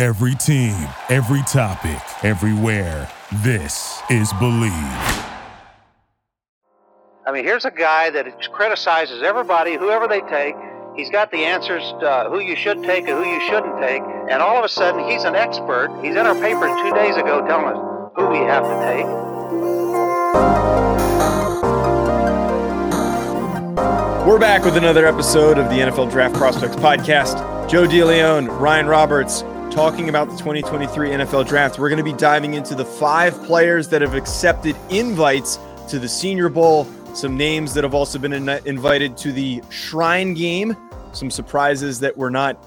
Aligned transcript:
Every 0.00 0.34
team, 0.34 0.88
every 1.10 1.42
topic, 1.42 2.00
everywhere. 2.24 3.06
This 3.44 4.00
is 4.08 4.32
Bleav. 4.32 5.26
I 7.26 7.30
mean, 7.30 7.44
here's 7.44 7.66
a 7.66 7.70
guy 7.70 8.08
that 8.08 8.50
criticizes 8.50 9.22
everybody, 9.22 9.76
whoever 9.76 10.08
they 10.08 10.22
take. 10.22 10.54
He's 10.96 11.10
got 11.10 11.30
the 11.30 11.44
answers 11.44 11.82
to 12.00 12.28
who 12.30 12.40
you 12.40 12.56
should 12.56 12.82
take 12.82 13.06
and 13.08 13.22
who 13.22 13.30
you 13.30 13.40
shouldn't 13.42 13.78
take. 13.78 14.00
And 14.30 14.40
all 14.40 14.56
of 14.56 14.64
a 14.64 14.70
sudden, 14.70 15.06
he's 15.06 15.24
an 15.24 15.34
expert. 15.34 15.90
He's 16.02 16.12
in 16.16 16.24
our 16.24 16.34
paper 16.36 16.66
two 16.82 16.94
days 16.94 17.16
ago 17.16 17.46
telling 17.46 17.76
us 17.76 18.12
who 18.16 18.26
we 18.30 18.38
have 18.38 18.62
to 18.62 18.76
take. 18.88 19.04
We're 24.26 24.38
back 24.38 24.64
with 24.64 24.78
another 24.78 25.04
episode 25.04 25.58
of 25.58 25.68
the 25.68 25.76
NFL 25.76 26.10
Draft 26.10 26.36
Prospects 26.36 26.76
Podcast. 26.76 27.68
Joe 27.68 27.86
DeLeon, 27.86 28.58
Ryan 28.58 28.86
Roberts, 28.86 29.44
talking 29.70 30.08
about 30.08 30.28
the 30.28 30.36
2023 30.36 31.10
NFL 31.10 31.46
Draft. 31.46 31.78
We're 31.78 31.88
going 31.88 31.98
to 31.98 32.04
be 32.04 32.12
diving 32.12 32.54
into 32.54 32.74
the 32.74 32.84
five 32.84 33.40
players 33.44 33.88
that 33.90 34.02
have 34.02 34.14
accepted 34.14 34.74
invites 34.90 35.60
to 35.88 36.00
the 36.00 36.08
Senior 36.08 36.48
Bowl, 36.48 36.86
some 37.14 37.36
names 37.36 37.72
that 37.74 37.84
have 37.84 37.94
also 37.94 38.18
been 38.18 38.32
in- 38.32 38.48
invited 38.66 39.16
to 39.18 39.32
the 39.32 39.62
Shrine 39.70 40.34
Game, 40.34 40.76
some 41.12 41.30
surprises 41.30 42.00
that 42.00 42.16
were 42.16 42.30
not 42.30 42.62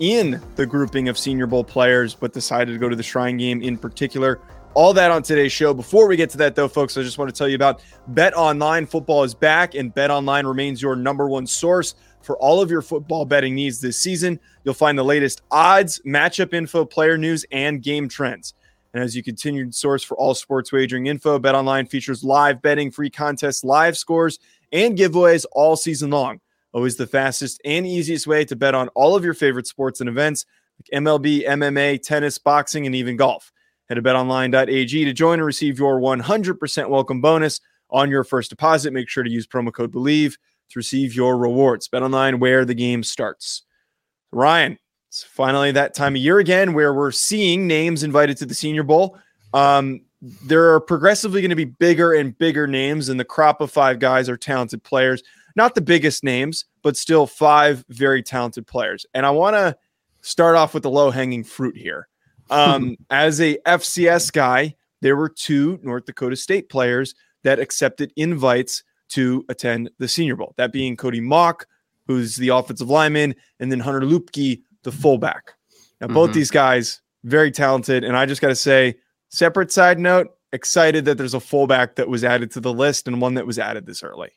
in 0.00 0.42
the 0.56 0.66
grouping 0.66 1.08
of 1.08 1.16
Senior 1.16 1.46
Bowl 1.46 1.62
players, 1.62 2.12
but 2.12 2.32
decided 2.32 2.72
to 2.72 2.78
go 2.78 2.88
to 2.88 2.96
the 2.96 3.04
Shrine 3.04 3.36
Game 3.36 3.62
in 3.62 3.78
particular. 3.78 4.40
All 4.74 4.92
that 4.94 5.12
on 5.12 5.22
today's 5.22 5.52
show. 5.52 5.72
Before 5.72 6.08
we 6.08 6.16
get 6.16 6.30
to 6.30 6.38
that, 6.38 6.56
though, 6.56 6.66
folks, 6.66 6.96
I 6.96 7.02
just 7.02 7.18
want 7.18 7.32
to 7.32 7.38
tell 7.38 7.48
you 7.48 7.56
about 7.56 7.82
Bet 8.08 8.34
Online. 8.34 8.86
Football 8.86 9.22
is 9.22 9.34
back, 9.34 9.76
and 9.76 9.94
Bet 9.94 10.10
Online 10.10 10.46
remains 10.46 10.82
your 10.82 10.96
number 10.96 11.28
one 11.28 11.46
source 11.46 11.94
for 12.24 12.36
all 12.38 12.60
of 12.60 12.70
your 12.70 12.82
football 12.82 13.24
betting 13.24 13.54
needs 13.54 13.80
this 13.80 13.98
season. 13.98 14.38
You'll 14.64 14.74
find 14.74 14.98
the 14.98 15.04
latest 15.04 15.42
odds, 15.50 16.00
matchup 16.06 16.54
info, 16.54 16.84
player 16.84 17.18
news, 17.18 17.44
and 17.52 17.82
game 17.82 18.08
trends. 18.08 18.54
And 18.94 19.02
as 19.02 19.16
you 19.16 19.22
continue 19.22 19.66
to 19.66 19.72
source 19.72 20.02
for 20.02 20.16
all 20.16 20.34
sports 20.34 20.72
wagering 20.72 21.06
info, 21.06 21.38
Bet 21.38 21.54
Online 21.54 21.86
features 21.86 22.22
live 22.22 22.60
betting, 22.60 22.90
free 22.90 23.10
contests, 23.10 23.64
live 23.64 23.96
scores, 23.96 24.38
and 24.70 24.96
giveaways 24.96 25.46
all 25.52 25.76
season 25.76 26.10
long. 26.10 26.40
Always 26.72 26.96
the 26.96 27.06
fastest 27.06 27.60
and 27.64 27.86
easiest 27.86 28.26
way 28.26 28.44
to 28.46 28.56
bet 28.56 28.74
on 28.74 28.88
all 28.88 29.14
of 29.14 29.24
your 29.24 29.34
favorite 29.34 29.66
sports 29.66 30.00
and 30.00 30.08
events 30.08 30.46
like 30.78 31.02
MLB, 31.02 31.46
MMA, 31.46 32.02
tennis, 32.02 32.38
boxing, 32.38 32.86
and 32.86 32.94
even 32.94 33.16
golf. 33.16 33.52
Head 33.88 33.96
to 33.96 34.02
betonline.ag 34.02 35.04
to 35.04 35.12
join 35.12 35.34
and 35.34 35.44
receive 35.44 35.78
your 35.78 36.00
100% 36.00 36.88
welcome 36.88 37.20
bonus 37.20 37.60
on 37.90 38.10
your 38.10 38.24
first 38.24 38.50
deposit. 38.50 38.92
Make 38.92 39.08
sure 39.08 39.22
to 39.22 39.30
use 39.30 39.46
promo 39.46 39.72
code 39.72 39.92
BLEAV 39.92 40.36
to 40.72 40.78
receive 40.78 41.14
your 41.14 41.36
rewards. 41.36 41.88
BetOnline, 41.88 42.38
where 42.38 42.64
the 42.64 42.74
game 42.74 43.02
starts. 43.02 43.62
Ryan, 44.32 44.78
it's 45.08 45.22
finally 45.22 45.72
that 45.72 45.94
time 45.94 46.14
of 46.14 46.22
year 46.22 46.38
again 46.38 46.72
where 46.72 46.94
we're 46.94 47.12
seeing 47.12 47.66
names 47.66 48.02
invited 48.02 48.36
to 48.38 48.46
the 48.46 48.54
Senior 48.54 48.82
Bowl. 48.82 49.18
Um, 49.52 50.02
there 50.22 50.72
are 50.72 50.80
progressively 50.80 51.40
going 51.40 51.50
to 51.50 51.56
be 51.56 51.64
bigger 51.64 52.12
and 52.14 52.36
bigger 52.38 52.66
names, 52.66 53.08
and 53.08 53.20
the 53.20 53.24
crop 53.24 53.60
of 53.60 53.70
five 53.70 53.98
guys 53.98 54.28
are 54.28 54.36
talented 54.36 54.82
players. 54.82 55.22
Not 55.54 55.74
the 55.74 55.80
biggest 55.80 56.24
names, 56.24 56.64
but 56.82 56.96
still 56.96 57.26
five 57.26 57.84
very 57.88 58.22
talented 58.22 58.66
players. 58.66 59.04
And 59.12 59.26
I 59.26 59.30
want 59.30 59.54
to 59.54 59.76
start 60.22 60.56
off 60.56 60.72
with 60.72 60.84
the 60.84 60.90
low 60.90 61.10
hanging 61.10 61.44
fruit 61.44 61.76
here. 61.76 62.08
Um, 62.48 62.96
as 63.10 63.40
a 63.40 63.58
FCS 63.66 64.32
guy, 64.32 64.76
there 65.02 65.16
were 65.16 65.28
two 65.28 65.78
North 65.82 66.06
Dakota 66.06 66.36
State 66.36 66.70
players 66.70 67.14
that 67.42 67.58
accepted 67.58 68.12
invites 68.16 68.84
to 69.12 69.44
attend 69.48 69.90
the 69.98 70.08
Senior 70.08 70.36
Bowl. 70.36 70.54
That 70.56 70.72
being 70.72 70.96
Cody 70.96 71.20
Mauch, 71.20 71.64
who's 72.06 72.36
the 72.36 72.48
offensive 72.48 72.88
lineman, 72.90 73.34
and 73.60 73.70
then 73.70 73.80
Hunter 73.80 74.00
Luepke, 74.00 74.60
the 74.82 74.92
fullback. 74.92 75.52
Now, 76.00 76.08
both 76.08 76.30
Mhm. 76.30 76.34
these 76.34 76.50
guys 76.50 77.00
very 77.24 77.50
talented, 77.50 78.04
and 78.04 78.16
I 78.16 78.26
just 78.26 78.40
got 78.40 78.48
to 78.48 78.56
say, 78.56 78.96
separate 79.28 79.70
side 79.70 79.98
note, 79.98 80.28
excited 80.52 81.04
that 81.04 81.16
there's 81.16 81.34
a 81.34 81.40
fullback 81.40 81.96
that 81.96 82.08
was 82.08 82.24
added 82.24 82.50
to 82.52 82.60
the 82.60 82.72
list 82.72 83.06
and 83.06 83.20
one 83.20 83.34
that 83.34 83.46
was 83.46 83.58
added 83.58 83.86
this 83.86 84.02
early. 84.02 84.30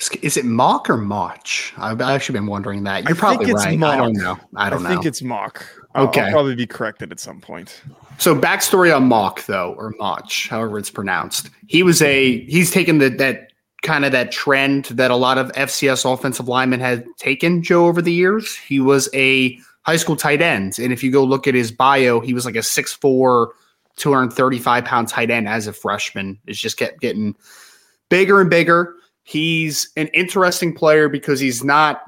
Is, 0.00 0.10
is 0.22 0.36
it 0.36 0.44
mock 0.44 0.88
or 0.88 0.96
march? 0.96 1.72
I've 1.76 2.00
actually 2.00 2.38
been 2.38 2.46
wondering 2.46 2.84
that. 2.84 3.04
You're 3.04 3.16
I 3.16 3.18
probably 3.18 3.46
think 3.46 3.56
it's 3.56 3.64
right. 3.66 3.78
mock. 3.78 3.94
I 3.94 3.96
don't 3.96 4.12
know. 4.14 4.38
I 4.56 4.70
don't 4.70 4.82
know. 4.82 4.88
I 4.88 4.92
think 4.92 5.06
it's 5.06 5.22
mock. 5.22 5.64
Okay. 5.96 6.20
I'll 6.20 6.30
probably 6.30 6.54
be 6.54 6.66
corrected 6.66 7.10
at 7.10 7.18
some 7.18 7.40
point. 7.40 7.82
So 8.18 8.36
backstory 8.36 8.94
on 8.94 9.08
Mauch 9.08 9.46
though, 9.46 9.74
or 9.76 9.94
Mach, 9.98 10.30
however 10.48 10.78
it's 10.78 10.90
pronounced. 10.90 11.50
He 11.66 11.82
was 11.82 12.00
a 12.02 12.44
he's 12.44 12.70
taken 12.70 12.98
the 12.98 13.08
that 13.10 13.47
kind 13.82 14.04
of 14.04 14.12
that 14.12 14.32
trend 14.32 14.86
that 14.86 15.10
a 15.10 15.16
lot 15.16 15.38
of 15.38 15.52
FCS 15.52 16.10
offensive 16.10 16.48
linemen 16.48 16.80
had 16.80 17.04
taken, 17.16 17.62
Joe, 17.62 17.86
over 17.86 18.02
the 18.02 18.12
years. 18.12 18.56
He 18.56 18.80
was 18.80 19.08
a 19.14 19.58
high 19.82 19.96
school 19.96 20.16
tight 20.16 20.42
end. 20.42 20.78
And 20.78 20.92
if 20.92 21.02
you 21.02 21.10
go 21.10 21.24
look 21.24 21.46
at 21.46 21.54
his 21.54 21.70
bio, 21.70 22.20
he 22.20 22.34
was 22.34 22.44
like 22.44 22.56
a 22.56 22.58
6'4, 22.58 23.48
235 23.96 24.84
pound 24.84 25.08
tight 25.08 25.30
end 25.30 25.48
as 25.48 25.66
a 25.66 25.72
freshman. 25.72 26.38
It's 26.46 26.58
just 26.58 26.76
kept 26.76 27.00
getting 27.00 27.36
bigger 28.08 28.40
and 28.40 28.50
bigger. 28.50 28.94
He's 29.22 29.90
an 29.96 30.08
interesting 30.08 30.74
player 30.74 31.08
because 31.08 31.38
he's 31.38 31.62
not 31.62 32.02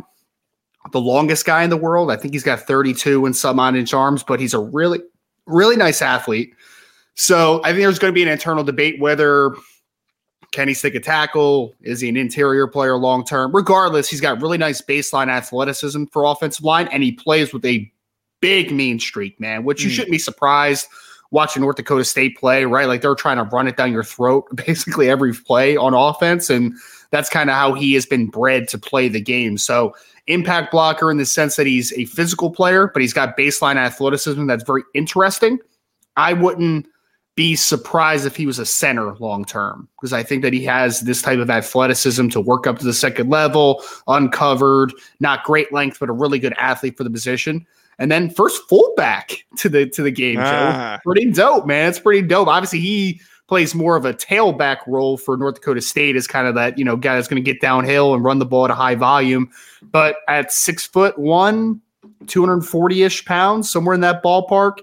the 0.92 1.00
longest 1.00 1.44
guy 1.44 1.62
in 1.62 1.70
the 1.70 1.76
world. 1.76 2.10
I 2.10 2.16
think 2.16 2.32
he's 2.32 2.42
got 2.42 2.60
32 2.60 3.26
and 3.26 3.36
some 3.36 3.60
on 3.60 3.76
inch 3.76 3.92
arms, 3.92 4.22
but 4.22 4.40
he's 4.40 4.54
a 4.54 4.58
really, 4.58 5.00
really 5.46 5.76
nice 5.76 6.02
athlete. 6.02 6.54
So 7.14 7.60
I 7.64 7.72
think 7.72 7.82
there's 7.82 7.98
going 7.98 8.12
to 8.12 8.14
be 8.14 8.22
an 8.22 8.28
internal 8.28 8.64
debate 8.64 8.98
whether 9.00 9.54
can 10.52 10.68
he 10.68 10.74
stick 10.74 10.94
a 10.94 11.00
tackle? 11.00 11.74
Is 11.80 12.00
he 12.00 12.08
an 12.08 12.16
interior 12.16 12.66
player 12.66 12.96
long 12.96 13.24
term? 13.24 13.54
Regardless, 13.54 14.08
he's 14.08 14.20
got 14.20 14.40
really 14.42 14.58
nice 14.58 14.80
baseline 14.80 15.28
athleticism 15.28 16.04
for 16.06 16.24
offensive 16.24 16.64
line, 16.64 16.88
and 16.88 17.02
he 17.02 17.12
plays 17.12 17.52
with 17.52 17.64
a 17.64 17.90
big 18.40 18.72
mean 18.72 18.98
streak, 18.98 19.38
man, 19.38 19.64
which 19.64 19.82
you 19.84 19.90
Mm. 19.90 19.92
shouldn't 19.92 20.12
be 20.12 20.18
surprised 20.18 20.86
watching 21.30 21.62
North 21.62 21.76
Dakota 21.76 22.04
State 22.04 22.36
play, 22.36 22.64
right? 22.64 22.88
Like 22.88 23.02
they're 23.02 23.14
trying 23.14 23.36
to 23.36 23.44
run 23.44 23.68
it 23.68 23.76
down 23.76 23.92
your 23.92 24.02
throat 24.02 24.46
basically 24.66 25.08
every 25.08 25.32
play 25.32 25.76
on 25.76 25.94
offense. 25.94 26.50
And 26.50 26.74
that's 27.12 27.28
kind 27.28 27.48
of 27.48 27.54
how 27.54 27.74
he 27.74 27.94
has 27.94 28.04
been 28.06 28.26
bred 28.26 28.66
to 28.68 28.78
play 28.78 29.08
the 29.08 29.20
game. 29.20 29.56
So, 29.58 29.94
impact 30.26 30.70
blocker 30.70 31.10
in 31.10 31.16
the 31.16 31.26
sense 31.26 31.56
that 31.56 31.66
he's 31.66 31.92
a 31.94 32.04
physical 32.06 32.50
player, 32.50 32.88
but 32.92 33.02
he's 33.02 33.12
got 33.12 33.36
baseline 33.36 33.76
athleticism 33.76 34.46
that's 34.46 34.62
very 34.64 34.82
interesting. 34.94 35.58
I 36.16 36.32
wouldn't 36.34 36.86
be 37.40 37.56
surprised 37.56 38.26
if 38.26 38.36
he 38.36 38.44
was 38.44 38.58
a 38.58 38.66
center 38.66 39.14
long 39.14 39.46
term 39.46 39.88
because 39.96 40.12
I 40.12 40.22
think 40.22 40.42
that 40.42 40.52
he 40.52 40.62
has 40.66 41.00
this 41.00 41.22
type 41.22 41.38
of 41.38 41.48
athleticism 41.48 42.28
to 42.28 42.38
work 42.38 42.66
up 42.66 42.78
to 42.80 42.84
the 42.84 42.92
second 42.92 43.30
level, 43.30 43.82
uncovered, 44.08 44.92
not 45.20 45.42
great 45.44 45.72
length, 45.72 46.00
but 46.00 46.10
a 46.10 46.12
really 46.12 46.38
good 46.38 46.52
athlete 46.58 46.98
for 46.98 47.04
the 47.04 47.08
position. 47.08 47.66
And 47.98 48.12
then 48.12 48.28
first 48.28 48.60
fullback 48.68 49.46
to 49.56 49.70
the 49.70 49.88
to 49.88 50.02
the 50.02 50.10
game, 50.10 50.36
Ah. 50.38 50.98
Joe. 50.98 51.00
Pretty 51.02 51.30
dope, 51.30 51.64
man. 51.66 51.88
It's 51.88 51.98
pretty 51.98 52.20
dope. 52.28 52.46
Obviously, 52.46 52.80
he 52.80 53.22
plays 53.48 53.74
more 53.74 53.96
of 53.96 54.04
a 54.04 54.12
tailback 54.12 54.86
role 54.86 55.16
for 55.16 55.38
North 55.38 55.54
Dakota 55.54 55.80
State 55.80 56.16
as 56.16 56.26
kind 56.26 56.46
of 56.46 56.54
that, 56.56 56.76
you 56.76 56.84
know, 56.84 56.94
guy 56.94 57.14
that's 57.14 57.26
going 57.26 57.42
to 57.42 57.52
get 57.52 57.62
downhill 57.62 58.12
and 58.12 58.22
run 58.22 58.38
the 58.38 58.44
ball 58.44 58.66
at 58.66 58.70
a 58.70 58.74
high 58.74 58.96
volume. 58.96 59.48
But 59.90 60.16
at 60.28 60.52
six 60.52 60.84
foot 60.84 61.18
one, 61.18 61.80
240 62.26 63.02
ish 63.02 63.24
pounds, 63.24 63.70
somewhere 63.70 63.94
in 63.94 64.02
that 64.02 64.22
ballpark, 64.22 64.80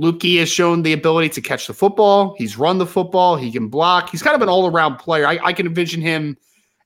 Luepke 0.00 0.38
has 0.38 0.48
shown 0.48 0.82
the 0.82 0.92
ability 0.92 1.28
to 1.30 1.40
catch 1.40 1.66
the 1.66 1.74
football. 1.74 2.34
He's 2.38 2.56
run 2.56 2.78
the 2.78 2.86
football. 2.86 3.36
He 3.36 3.52
can 3.52 3.68
block. 3.68 4.08
He's 4.10 4.22
kind 4.22 4.34
of 4.34 4.40
an 4.42 4.48
all 4.48 4.66
around 4.66 4.96
player. 4.96 5.26
I, 5.26 5.38
I 5.42 5.52
can 5.52 5.66
envision 5.66 6.00
him 6.00 6.38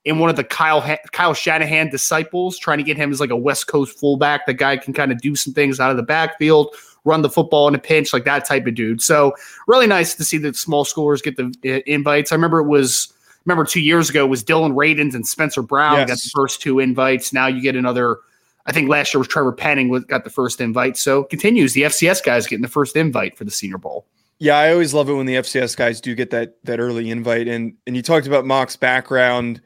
in 0.04 0.18
one 0.18 0.28
of 0.30 0.36
the 0.36 0.44
Kyle 0.44 0.80
ha- 0.80 0.98
Kyle 1.12 1.32
Shanahan 1.32 1.90
disciples, 1.90 2.58
trying 2.58 2.78
to 2.78 2.84
get 2.84 2.96
him 2.96 3.10
as 3.12 3.20
like 3.20 3.30
a 3.30 3.36
West 3.36 3.68
Coast 3.68 3.98
fullback. 3.98 4.46
The 4.46 4.54
guy 4.54 4.76
can 4.76 4.92
kind 4.92 5.12
of 5.12 5.20
do 5.20 5.36
some 5.36 5.54
things 5.54 5.78
out 5.80 5.90
of 5.90 5.96
the 5.96 6.02
backfield, 6.02 6.74
run 7.04 7.22
the 7.22 7.30
football 7.30 7.68
in 7.68 7.74
a 7.74 7.78
pinch, 7.78 8.12
like 8.12 8.24
that 8.24 8.44
type 8.46 8.66
of 8.66 8.74
dude. 8.74 9.00
So 9.00 9.32
really 9.68 9.86
nice 9.86 10.14
to 10.16 10.24
see 10.24 10.36
the 10.38 10.52
small 10.52 10.84
schoolers 10.84 11.22
get 11.22 11.36
the 11.36 11.54
uh, 11.64 11.80
invites. 11.86 12.32
I 12.32 12.34
remember 12.34 12.58
it 12.58 12.68
was 12.68 13.12
remember 13.44 13.64
two 13.64 13.80
years 13.80 14.10
ago 14.10 14.26
was 14.26 14.42
Dillon 14.42 14.72
Radunz 14.72 15.14
and 15.14 15.26
Spencer 15.26 15.62
Brown 15.62 15.98
Yes. 15.98 16.08
got 16.08 16.18
the 16.18 16.30
first 16.34 16.60
two 16.62 16.80
invites. 16.80 17.32
Now 17.32 17.46
you 17.46 17.60
get 17.62 17.76
another. 17.76 18.18
I 18.66 18.72
think 18.72 18.88
last 18.88 19.12
year 19.12 19.18
was 19.18 19.28
Trevor 19.28 19.52
Penning 19.52 19.88
was, 19.88 20.04
got 20.04 20.24
the 20.24 20.30
first 20.30 20.60
invite. 20.60 20.96
So 20.96 21.24
continues. 21.24 21.74
The 21.74 21.82
FCS 21.82 22.24
guys 22.24 22.46
getting 22.46 22.62
the 22.62 22.68
first 22.68 22.96
invite 22.96 23.36
for 23.36 23.44
the 23.44 23.50
Senior 23.50 23.78
Bowl. 23.78 24.06
Yeah, 24.38 24.58
I 24.58 24.72
always 24.72 24.94
love 24.94 25.08
it 25.08 25.14
when 25.14 25.26
the 25.26 25.36
FCS 25.36 25.76
guys 25.76 26.00
do 26.00 26.14
get 26.14 26.30
that 26.30 26.56
that 26.64 26.80
early 26.80 27.10
invite. 27.10 27.46
And 27.46 27.74
and 27.86 27.94
you 27.94 28.02
talked 28.02 28.26
about 28.26 28.46
Mauch's 28.46 28.76
background. 28.76 29.60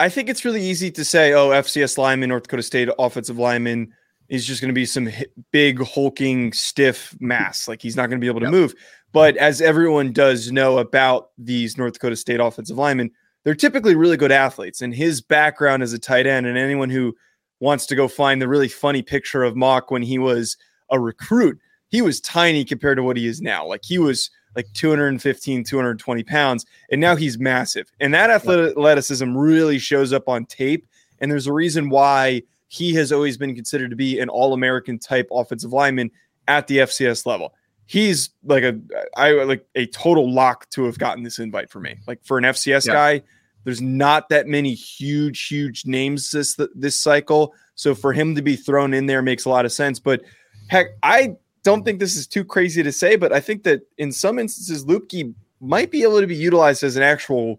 I 0.00 0.08
think 0.08 0.28
it's 0.28 0.44
really 0.44 0.62
easy 0.62 0.90
to 0.90 1.04
say, 1.04 1.32
oh, 1.34 1.50
FCS 1.50 1.98
lineman, 1.98 2.30
North 2.30 2.44
Dakota 2.44 2.62
State 2.62 2.88
offensive 2.98 3.38
lineman 3.38 3.92
is 4.28 4.46
just 4.46 4.60
going 4.60 4.70
to 4.70 4.74
be 4.74 4.86
some 4.86 5.08
big 5.52 5.80
hulking 5.82 6.52
stiff 6.52 7.14
mass. 7.20 7.68
Like 7.68 7.82
he's 7.82 7.96
not 7.96 8.08
going 8.08 8.18
to 8.18 8.24
be 8.24 8.28
able 8.28 8.40
to 8.40 8.50
move. 8.50 8.74
But 9.12 9.36
as 9.36 9.60
everyone 9.60 10.12
does 10.12 10.50
know 10.50 10.78
about 10.78 11.30
these 11.38 11.78
North 11.78 11.92
Dakota 11.92 12.16
State 12.16 12.40
offensive 12.40 12.78
linemen, 12.78 13.10
they're 13.44 13.54
typically 13.54 13.94
really 13.94 14.16
good 14.16 14.32
athletes. 14.32 14.80
And 14.80 14.94
his 14.94 15.20
background 15.20 15.82
as 15.82 15.92
a 15.92 15.98
tight 15.98 16.26
end, 16.26 16.46
and 16.46 16.58
anyone 16.58 16.90
who 16.90 17.14
wants 17.64 17.86
to 17.86 17.96
go 17.96 18.06
find 18.06 18.40
the 18.40 18.48
really 18.48 18.68
funny 18.68 19.02
picture 19.02 19.42
of 19.42 19.56
Mauch 19.56 19.90
when 19.90 20.02
he 20.02 20.18
was 20.18 20.56
a 20.90 21.00
recruit, 21.00 21.58
he 21.88 22.02
was 22.02 22.20
tiny 22.20 22.64
compared 22.64 22.98
to 22.98 23.02
what 23.02 23.16
he 23.16 23.26
is 23.26 23.40
now. 23.40 23.66
Like 23.66 23.84
he 23.84 23.98
was 23.98 24.30
like 24.54 24.66
215, 24.74 25.64
220 25.64 26.22
pounds, 26.24 26.66
and 26.90 27.00
now 27.00 27.16
he's 27.16 27.38
massive. 27.38 27.90
And 28.00 28.14
that 28.14 28.30
athleticism 28.30 29.36
really 29.36 29.78
shows 29.78 30.12
up 30.12 30.28
on 30.28 30.46
tape. 30.46 30.86
And 31.20 31.30
there's 31.30 31.46
a 31.46 31.52
reason 31.52 31.88
why 31.88 32.42
he 32.68 32.94
has 32.94 33.10
always 33.12 33.36
been 33.36 33.54
considered 33.54 33.90
to 33.90 33.96
be 33.96 34.20
an 34.20 34.28
all 34.28 34.52
American 34.52 34.98
type 34.98 35.28
offensive 35.32 35.72
lineman 35.72 36.10
at 36.46 36.66
the 36.66 36.78
FCS 36.78 37.24
level. 37.26 37.54
He's 37.86 38.30
like 38.44 38.62
a 38.62 38.78
I 39.16 39.32
like 39.44 39.66
a 39.74 39.86
total 39.86 40.32
lock 40.32 40.68
to 40.70 40.84
have 40.84 40.98
gotten 40.98 41.22
this 41.22 41.38
invite 41.38 41.70
for 41.70 41.80
me. 41.80 41.96
Like 42.06 42.24
for 42.24 42.38
an 42.38 42.44
FCS 42.44 42.86
Yeah. 42.86 42.92
guy, 42.92 43.22
there's 43.64 43.80
not 43.80 44.28
that 44.28 44.46
many 44.46 44.74
huge, 44.74 45.46
huge 45.46 45.86
names 45.86 46.30
this 46.30 46.58
this 46.74 47.00
cycle. 47.00 47.54
So 47.74 47.94
for 47.94 48.12
him 48.12 48.34
to 48.34 48.42
be 48.42 48.56
thrown 48.56 48.94
in 48.94 49.06
there 49.06 49.22
makes 49.22 49.46
a 49.46 49.48
lot 49.48 49.64
of 49.64 49.72
sense. 49.72 49.98
But 49.98 50.22
heck, 50.68 50.88
I 51.02 51.36
don't 51.62 51.84
think 51.84 51.98
this 51.98 52.16
is 52.16 52.26
too 52.26 52.44
crazy 52.44 52.82
to 52.82 52.92
say, 52.92 53.16
but 53.16 53.32
I 53.32 53.40
think 53.40 53.64
that 53.64 53.80
in 53.98 54.12
some 54.12 54.38
instances, 54.38 54.84
Luepke 54.84 55.34
might 55.60 55.90
be 55.90 56.02
able 56.02 56.20
to 56.20 56.26
be 56.26 56.36
utilized 56.36 56.84
as 56.84 56.96
an 56.96 57.02
actual 57.02 57.58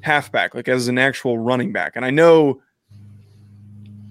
halfback, 0.00 0.54
like 0.54 0.68
as 0.68 0.88
an 0.88 0.98
actual 0.98 1.38
running 1.38 1.72
back. 1.72 1.92
And 1.94 2.04
I 2.04 2.10
know 2.10 2.60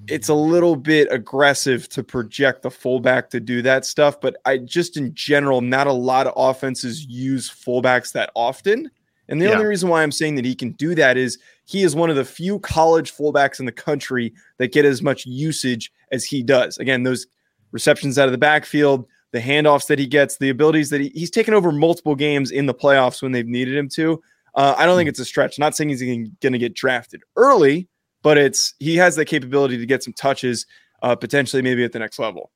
it's 0.07 0.29
a 0.29 0.33
little 0.33 0.75
bit 0.75 1.07
aggressive 1.11 1.87
to 1.89 2.03
project 2.03 2.61
the 2.61 2.71
fullback 2.71 3.29
to 3.31 3.39
do 3.39 3.61
that 3.61 3.85
stuff, 3.85 4.19
but 4.19 4.35
I 4.45 4.57
just 4.57 4.97
in 4.97 5.13
general, 5.13 5.61
not 5.61 5.87
a 5.87 5.93
lot 5.93 6.27
of 6.27 6.33
offenses 6.35 7.05
use 7.05 7.49
fullbacks 7.49 8.11
that 8.13 8.29
often. 8.35 8.91
And 9.29 9.41
the 9.41 9.45
Yeah. 9.45 9.53
only 9.53 9.65
reason 9.65 9.89
why 9.89 10.03
I'm 10.03 10.11
saying 10.11 10.35
that 10.35 10.45
he 10.45 10.55
can 10.55 10.71
do 10.71 10.95
that 10.95 11.17
is 11.17 11.37
he 11.65 11.83
is 11.83 11.95
one 11.95 12.09
of 12.09 12.15
the 12.15 12.25
few 12.25 12.59
college 12.59 13.13
fullbacks 13.13 13.59
in 13.59 13.65
the 13.65 13.71
country 13.71 14.33
that 14.57 14.71
get 14.73 14.85
as 14.85 15.01
much 15.01 15.25
usage 15.25 15.91
as 16.11 16.25
he 16.25 16.43
does. 16.43 16.77
Again, 16.77 17.03
those 17.03 17.25
receptions 17.71 18.19
out 18.19 18.27
of 18.27 18.33
the 18.33 18.37
backfield, 18.37 19.05
the 19.31 19.39
handoffs 19.39 19.87
that 19.87 19.97
he 19.97 20.05
gets, 20.05 20.37
the 20.37 20.49
abilities 20.49 20.89
that 20.89 21.01
he, 21.01 21.09
he's 21.15 21.31
taken 21.31 21.53
over 21.53 21.71
multiple 21.71 22.15
games 22.15 22.51
in 22.51 22.65
the 22.65 22.73
playoffs 22.73 23.21
when 23.21 23.31
they've 23.31 23.47
needed 23.47 23.75
him 23.75 23.89
to. 23.89 24.21
Uh, 24.55 24.75
I 24.77 24.85
don't 24.85 24.95
think 24.97 25.09
it's 25.09 25.19
a 25.19 25.25
stretch. 25.25 25.57
Not 25.57 25.75
saying 25.75 25.89
he's 25.89 26.01
going 26.01 26.31
to 26.41 26.59
get 26.59 26.75
drafted 26.75 27.23
early, 27.35 27.87
but 28.21 28.37
it's 28.37 28.75
he 28.79 28.95
has 28.97 29.15
the 29.15 29.25
capability 29.25 29.77
to 29.77 29.85
get 29.85 30.03
some 30.03 30.13
touches, 30.13 30.67
uh, 31.01 31.15
potentially 31.15 31.63
maybe 31.63 31.83
at 31.83 31.91
the 31.91 31.99
next 31.99 32.19
level. 32.19 32.51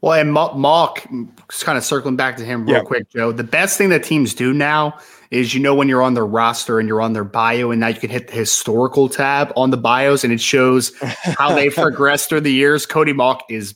Well, 0.00 0.12
and 0.20 1.28
just 1.50 1.64
kind 1.64 1.76
of 1.76 1.84
circling 1.84 2.16
back 2.16 2.36
to 2.36 2.44
him 2.44 2.66
real 2.66 2.76
Yeah. 2.76 2.82
quick, 2.82 3.10
Joe. 3.10 3.32
The 3.32 3.44
best 3.44 3.76
thing 3.76 3.88
that 3.88 4.04
teams 4.04 4.32
do 4.34 4.52
now 4.52 4.96
is 5.30 5.54
you 5.54 5.60
know 5.60 5.74
when 5.74 5.88
you're 5.88 6.02
on 6.02 6.14
their 6.14 6.24
roster 6.26 6.78
and 6.78 6.88
you're 6.88 7.00
on 7.00 7.12
their 7.12 7.24
bio, 7.24 7.70
and 7.70 7.80
now 7.80 7.88
you 7.88 7.98
can 8.00 8.08
hit 8.10 8.28
the 8.28 8.34
historical 8.34 9.08
tab 9.08 9.52
on 9.56 9.70
the 9.70 9.76
bios, 9.76 10.24
and 10.24 10.32
it 10.32 10.40
shows 10.40 10.92
how 11.38 11.54
they've 11.54 11.74
progressed 11.74 12.28
through 12.28 12.40
the 12.42 12.52
years. 12.52 12.86
Cody 12.86 13.12
Mauch 13.12 13.42
is 13.50 13.74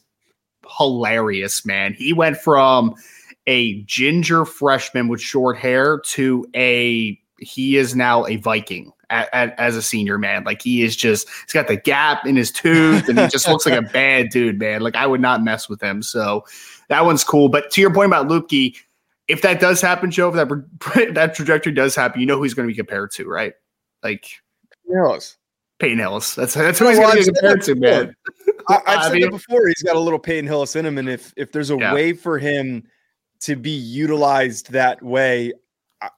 hilarious, 0.79 1.67
man. 1.67 1.95
He 1.95 2.13
went 2.13 2.37
from 2.39 2.95
a 3.47 3.83
ginger 3.83 4.45
freshman 4.45 5.09
with 5.09 5.21
short 5.21 5.59
hair 5.59 6.01
to 6.11 6.47
a 6.55 7.19
he 7.39 7.77
is 7.77 7.97
now 7.97 8.25
a 8.27 8.37
Viking 8.37 8.93
a- 9.13 9.29
a- 9.33 9.61
as 9.61 9.77
a 9.77 9.83
senior 9.83 10.19
man. 10.19 10.45
Like 10.45 10.63
he 10.63 10.83
is 10.83 10.97
just 10.97 11.29
he's 11.45 11.53
got 11.53 11.69
the 11.69 11.77
gap 11.77 12.27
in 12.27 12.35
his 12.37 12.51
tooth 12.51 13.09
and 13.09 13.19
he 13.19 13.29
just 13.29 13.47
looks 13.49 13.67
like 13.67 13.79
a 13.79 13.83
bad 13.93 14.31
dude, 14.31 14.59
man. 14.59 14.81
Like 14.81 14.97
I 14.97 15.07
would 15.07 15.21
not 15.21 15.43
mess 15.45 15.69
with 15.69 15.81
him. 15.83 16.03
So 16.03 16.45
that 16.89 17.05
one's 17.05 17.23
cool. 17.25 17.49
But 17.49 17.71
to 17.73 17.81
your 17.81 17.93
point 17.93 18.07
about 18.07 18.29
Luepke, 18.29 18.77
if 19.29 19.43
that 19.43 19.61
does 19.61 19.81
happen, 19.81 20.11
Joe, 20.11 20.29
if 20.29 20.35
that 20.35 21.15
that 21.15 21.35
trajectory 21.35 21.73
does 21.73 21.95
happen, 21.95 22.21
you 22.21 22.27
know 22.27 22.37
who 22.37 22.43
he's 22.43 22.55
going 22.55 22.67
to 22.67 22.73
be 22.73 22.77
compared 22.77 23.11
to, 23.13 23.29
right? 23.29 23.55
Like 24.03 24.27
Yes. 24.89 25.37
Peyton 25.79 25.99
Hillis. 25.99 26.35
That's 26.35 26.55
that's 26.55 26.79
who 26.79 26.89
he's 26.89 26.99
Well, 26.99 27.13
going 27.13 27.25
to 27.25 27.33
be 27.33 27.35
compared 27.39 27.63
to, 27.63 27.75
man. 27.75 28.17
I, 28.69 28.75
I've 28.75 28.83
I 28.87 29.09
said 29.11 29.23
that 29.23 29.31
before. 29.31 29.67
He's 29.69 29.83
got 29.83 29.97
a 29.97 30.01
little 30.01 30.19
Peyton 30.19 30.47
Hillis 30.47 30.77
in 30.77 30.87
him, 30.87 30.97
and 30.99 31.09
if 31.09 31.33
if 31.37 31.51
there's 31.53 31.71
a 31.71 31.77
Yeah. 31.77 31.93
way 31.95 32.13
for 32.13 32.39
him 32.39 32.85
to 33.41 33.57
be 33.57 33.71
utilized 33.71 34.71
that 34.73 35.03
way, 35.03 35.53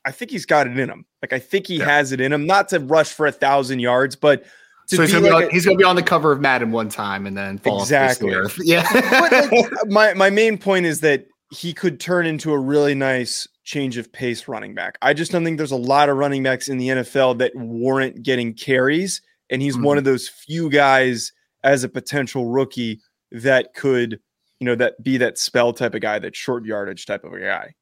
I, 0.04 0.10
think 0.10 0.30
he's 0.30 0.46
got 0.46 0.66
it 0.66 0.78
in 0.78 0.88
him. 0.88 1.04
Like 1.22 1.32
I 1.32 1.38
think 1.38 1.66
he 1.66 1.76
Yeah. 1.78 1.86
has 1.86 2.12
it 2.12 2.20
in 2.20 2.32
him, 2.32 2.46
not 2.46 2.68
to 2.70 2.80
rush 2.80 3.12
for 3.12 3.26
a 3.26 3.32
thousand 3.32 3.80
yards, 3.80 4.16
but 4.16 4.44
to 4.88 4.96
So 4.96 5.02
he's 5.02 5.10
be 5.10 5.20
going, 5.20 5.24
to 5.24 5.28
be 5.28 5.34
like 5.34 5.44
on, 5.44 5.50
a- 5.50 5.52
he's 5.52 5.64
going 5.64 5.78
to 5.78 5.82
be 5.82 5.84
on 5.84 5.96
the 5.96 6.02
cover 6.02 6.32
of 6.32 6.40
Madden 6.40 6.70
one 6.70 6.88
time 6.88 7.26
and 7.26 7.36
then 7.36 7.58
fall 7.58 7.80
off 7.80 7.88
the 7.88 7.96
face 7.96 8.20
of 8.20 8.28
the 8.28 8.42
Exactly. 8.42 8.66
Yeah. 8.66 9.20
but 9.20 9.52
like, 9.52 9.70
my 9.86 10.14
my 10.14 10.30
main 10.30 10.58
point 10.58 10.86
is 10.86 11.00
that 11.00 11.26
he 11.50 11.72
could 11.72 12.00
turn 12.00 12.26
into 12.26 12.52
a 12.52 12.58
really 12.58 12.94
nice 12.94 13.46
change 13.64 13.96
of 13.96 14.12
pace 14.12 14.46
running 14.48 14.74
back. 14.74 14.98
I 15.02 15.14
just 15.14 15.32
don't 15.32 15.44
think 15.44 15.56
there's 15.56 15.70
a 15.70 15.76
lot 15.76 16.08
of 16.08 16.16
running 16.16 16.42
backs 16.42 16.68
in 16.68 16.78
the 16.78 16.88
NFL 16.88 17.38
that 17.38 17.54
warrant 17.54 18.22
getting 18.22 18.54
carries, 18.54 19.22
and 19.50 19.62
he's 19.62 19.76
one 19.76 19.84
mm-hmm. 19.84 19.98
of 19.98 20.04
those 20.04 20.28
few 20.28 20.68
guys 20.68 21.32
as 21.62 21.82
a 21.82 21.88
potential 21.88 22.46
rookie 22.46 23.00
that 23.32 23.74
could, 23.74 24.20
you 24.60 24.66
know, 24.66 24.74
that 24.74 25.02
be 25.02 25.16
that 25.16 25.38
spell 25.38 25.72
type 25.72 25.94
of 25.94 26.02
guy, 26.02 26.18
that 26.18 26.36
short 26.36 26.64
yardage 26.64 27.06
type 27.06 27.24
of 27.24 27.32
a 27.32 27.40
guy. 27.40 27.74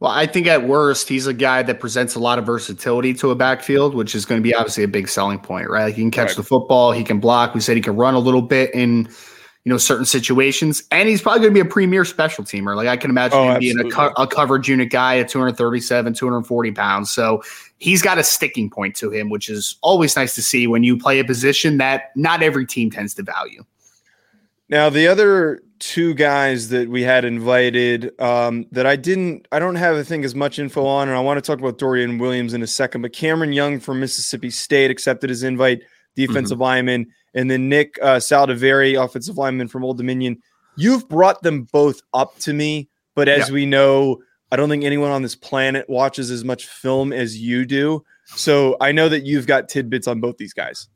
Well, 0.00 0.10
I 0.10 0.26
think 0.26 0.46
at 0.46 0.66
worst, 0.66 1.08
he's 1.10 1.26
a 1.26 1.34
guy 1.34 1.62
that 1.62 1.78
presents 1.78 2.14
a 2.14 2.18
lot 2.18 2.38
of 2.38 2.46
versatility 2.46 3.12
to 3.14 3.30
a 3.30 3.34
backfield, 3.34 3.94
which 3.94 4.14
is 4.14 4.24
going 4.24 4.40
to 4.40 4.42
be 4.42 4.54
obviously 4.54 4.82
a 4.82 4.88
big 4.88 5.08
selling 5.08 5.38
point, 5.38 5.68
right? 5.68 5.84
Like 5.84 5.94
he 5.94 6.00
can 6.00 6.10
catch 6.10 6.28
Right. 6.28 6.36
the 6.38 6.42
football, 6.42 6.92
he 6.92 7.04
can 7.04 7.20
block. 7.20 7.54
We 7.54 7.60
said 7.60 7.76
he 7.76 7.82
can 7.82 7.96
run 7.96 8.14
a 8.14 8.18
little 8.18 8.40
bit 8.40 8.74
in, 8.74 9.10
you 9.64 9.70
know, 9.70 9.76
certain 9.76 10.06
situations, 10.06 10.82
and 10.90 11.06
he's 11.06 11.20
probably 11.20 11.40
going 11.40 11.52
to 11.52 11.62
be 11.62 11.68
a 11.68 11.70
premier 11.70 12.06
special 12.06 12.44
teamer. 12.44 12.74
Like 12.76 12.88
I 12.88 12.96
can 12.96 13.10
imagine 13.10 13.38
Oh, 13.38 13.50
him 13.52 13.58
being 13.60 13.78
a, 13.78 13.90
co- 13.90 14.14
a 14.16 14.26
coverage 14.26 14.70
unit 14.70 14.88
guy 14.88 15.18
at 15.18 15.28
237, 15.28 16.14
240 16.14 16.72
pounds. 16.72 17.10
So 17.10 17.42
he's 17.76 18.00
got 18.00 18.16
a 18.16 18.24
sticking 18.24 18.70
point 18.70 18.96
to 18.96 19.10
him, 19.10 19.28
which 19.28 19.50
is 19.50 19.76
always 19.82 20.16
nice 20.16 20.34
to 20.36 20.42
see 20.42 20.66
when 20.66 20.82
you 20.82 20.96
play 20.96 21.18
a 21.18 21.24
position 21.24 21.76
that 21.76 22.04
not 22.16 22.42
every 22.42 22.64
team 22.64 22.90
tends 22.90 23.12
to 23.16 23.22
value. 23.22 23.64
Now, 24.70 24.88
the 24.88 25.08
other 25.08 25.60
two 25.80 26.14
guys 26.14 26.68
that 26.68 26.88
we 26.88 27.02
had 27.02 27.24
invited 27.24 28.12
um, 28.20 28.66
that 28.70 28.86
I 28.86 28.96
didn't, 28.96 29.48
I 29.50 29.58
don't 29.58 29.74
have, 29.76 29.96
I 29.96 30.02
think, 30.02 30.24
as 30.24 30.34
much 30.34 30.58
info 30.58 30.86
on, 30.86 31.08
and 31.08 31.16
I 31.16 31.20
want 31.20 31.38
to 31.38 31.40
talk 31.42 31.58
about 31.58 31.78
Dorian 31.78 32.18
Williams 32.18 32.54
in 32.54 32.62
a 32.62 32.66
second, 32.66 33.02
but 33.02 33.12
Cameron 33.12 33.52
Young 33.52 33.80
from 33.80 33.98
Mississippi 33.98 34.50
State 34.50 34.90
accepted 34.90 35.30
his 35.30 35.42
invite, 35.42 35.82
defensive 36.14 36.60
lineman, 36.60 37.06
and 37.34 37.50
then 37.50 37.68
Nick 37.68 37.98
uh, 38.02 38.16
Saldiveri, 38.16 39.02
offensive 39.02 39.38
lineman 39.38 39.68
from 39.68 39.82
Old 39.84 39.96
Dominion. 39.96 40.40
You've 40.76 41.08
brought 41.08 41.42
them 41.42 41.64
both 41.72 42.00
up 42.14 42.38
to 42.40 42.52
me, 42.52 42.88
but 43.14 43.28
as 43.28 43.48
Yeah. 43.48 43.54
we 43.54 43.66
know, 43.66 44.22
I 44.52 44.56
don't 44.56 44.68
think 44.68 44.84
anyone 44.84 45.10
on 45.10 45.22
this 45.22 45.34
planet 45.34 45.88
watches 45.88 46.30
as 46.30 46.44
much 46.44 46.66
film 46.66 47.12
as 47.12 47.38
you 47.38 47.64
do. 47.64 48.04
So 48.36 48.76
I 48.80 48.92
know 48.92 49.08
that 49.08 49.24
you've 49.24 49.46
got 49.46 49.68
tidbits 49.68 50.06
on 50.06 50.20
both 50.20 50.36
these 50.36 50.52
guys. 50.52 50.88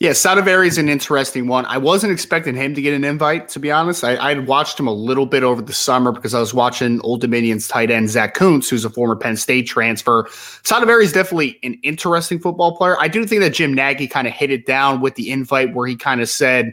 Yeah, 0.00 0.12
Saldiveri 0.12 0.66
is 0.66 0.78
an 0.78 0.88
interesting 0.88 1.46
one. 1.46 1.66
I 1.66 1.76
wasn't 1.76 2.10
expecting 2.10 2.54
him 2.54 2.74
to 2.74 2.80
get 2.80 2.94
an 2.94 3.04
invite, 3.04 3.50
to 3.50 3.58
be 3.58 3.70
honest. 3.70 4.02
I, 4.02 4.16
I'd 4.16 4.46
watched 4.46 4.80
him 4.80 4.86
a 4.86 4.94
little 4.94 5.26
bit 5.26 5.42
over 5.42 5.60
the 5.60 5.74
summer 5.74 6.10
because 6.10 6.32
I 6.32 6.40
was 6.40 6.54
watching 6.54 7.02
Old 7.02 7.20
Dominion's 7.20 7.68
tight 7.68 7.90
end 7.90 8.08
Zach 8.08 8.32
Kuntz, 8.32 8.70
who's 8.70 8.86
a 8.86 8.88
former 8.88 9.14
Penn 9.14 9.36
State 9.36 9.66
transfer. 9.66 10.22
Saldiveri 10.62 11.02
is 11.02 11.12
definitely 11.12 11.58
an 11.62 11.74
interesting 11.82 12.38
football 12.38 12.74
player. 12.78 12.98
I 12.98 13.08
do 13.08 13.26
think 13.26 13.42
that 13.42 13.50
Jim 13.50 13.74
Nagy 13.74 14.08
kind 14.08 14.26
of 14.26 14.32
hit 14.32 14.50
it 14.50 14.64
down 14.64 15.02
with 15.02 15.16
the 15.16 15.30
invite 15.30 15.74
where 15.74 15.86
he 15.86 15.96
kind 15.96 16.22
of 16.22 16.30
said, 16.30 16.72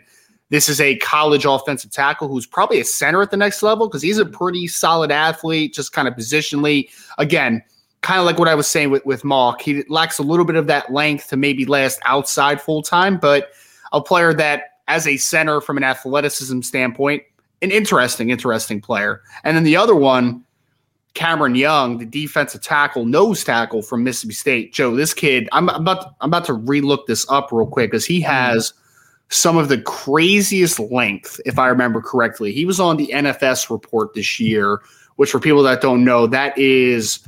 this 0.49 0.69
is 0.69 0.79
a 0.79 0.95
college 0.99 1.43
offensive 1.43 1.91
tackle 1.91 2.29
who's 2.29 2.45
probably 2.45 2.79
a 2.79 2.85
center 2.85 3.21
at 3.21 3.31
the 3.31 3.35
next 3.35 3.61
level 3.61 3.89
because 3.89 4.01
he's 4.01 4.19
a 4.19 4.25
pretty 4.25 4.67
solid 4.67 5.11
athlete, 5.11 5.73
just 5.73 5.91
kind 5.91 6.07
of 6.07 6.13
positionally. 6.13 6.89
Again, 7.17 7.61
kind 8.01 8.19
of 8.19 8.25
like 8.25 8.39
what 8.39 8.47
I 8.47 8.55
was 8.55 8.67
saying 8.67 8.89
with, 8.89 9.05
with 9.05 9.23
Mauch. 9.23 9.61
He 9.61 9.83
lacks 9.89 10.19
a 10.19 10.23
little 10.23 10.45
bit 10.45 10.55
of 10.55 10.67
that 10.67 10.91
length 10.91 11.29
to 11.29 11.37
maybe 11.37 11.65
last 11.65 11.99
outside 12.05 12.61
full 12.61 12.81
time, 12.81 13.17
but 13.17 13.51
a 13.91 14.01
player 14.01 14.33
that, 14.33 14.79
as 14.87 15.05
a 15.05 15.17
center 15.17 15.59
from 15.59 15.77
an 15.77 15.83
athleticism 15.83 16.61
standpoint, 16.61 17.23
an 17.61 17.71
interesting, 17.71 18.29
interesting 18.29 18.79
player. 18.79 19.21
And 19.43 19.57
then 19.57 19.63
the 19.63 19.75
other 19.75 19.95
one, 19.95 20.45
Cameron 21.13 21.55
Young, 21.55 21.97
the 21.97 22.05
defensive 22.05 22.61
tackle, 22.61 23.05
nose 23.05 23.43
tackle 23.43 23.81
from 23.81 24.03
Mississippi 24.03 24.33
State. 24.33 24.73
Joe, 24.73 24.95
this 24.95 25.13
kid, 25.13 25.49
I'm 25.51 25.67
about 25.69 26.01
to, 26.01 26.11
I'm 26.21 26.29
about 26.29 26.45
to 26.45 26.53
relook 26.53 27.07
this 27.07 27.25
up 27.29 27.51
real 27.51 27.65
quick 27.65 27.91
because 27.91 28.05
he 28.05 28.19
mm-hmm. 28.21 28.31
has 28.31 28.73
some 29.29 29.57
of 29.57 29.67
the 29.67 29.81
craziest 29.81 30.79
length, 30.79 31.41
if 31.45 31.59
I 31.59 31.67
remember 31.67 32.01
correctly. 32.01 32.53
He 32.53 32.65
was 32.65 32.79
on 32.79 32.97
the 32.97 33.07
NFS 33.07 33.69
report 33.69 34.13
this 34.13 34.39
year, 34.39 34.79
which 35.15 35.31
for 35.31 35.39
people 35.39 35.63
that 35.63 35.81
don't 35.81 36.05
know, 36.05 36.27
that 36.27 36.57
is 36.57 37.19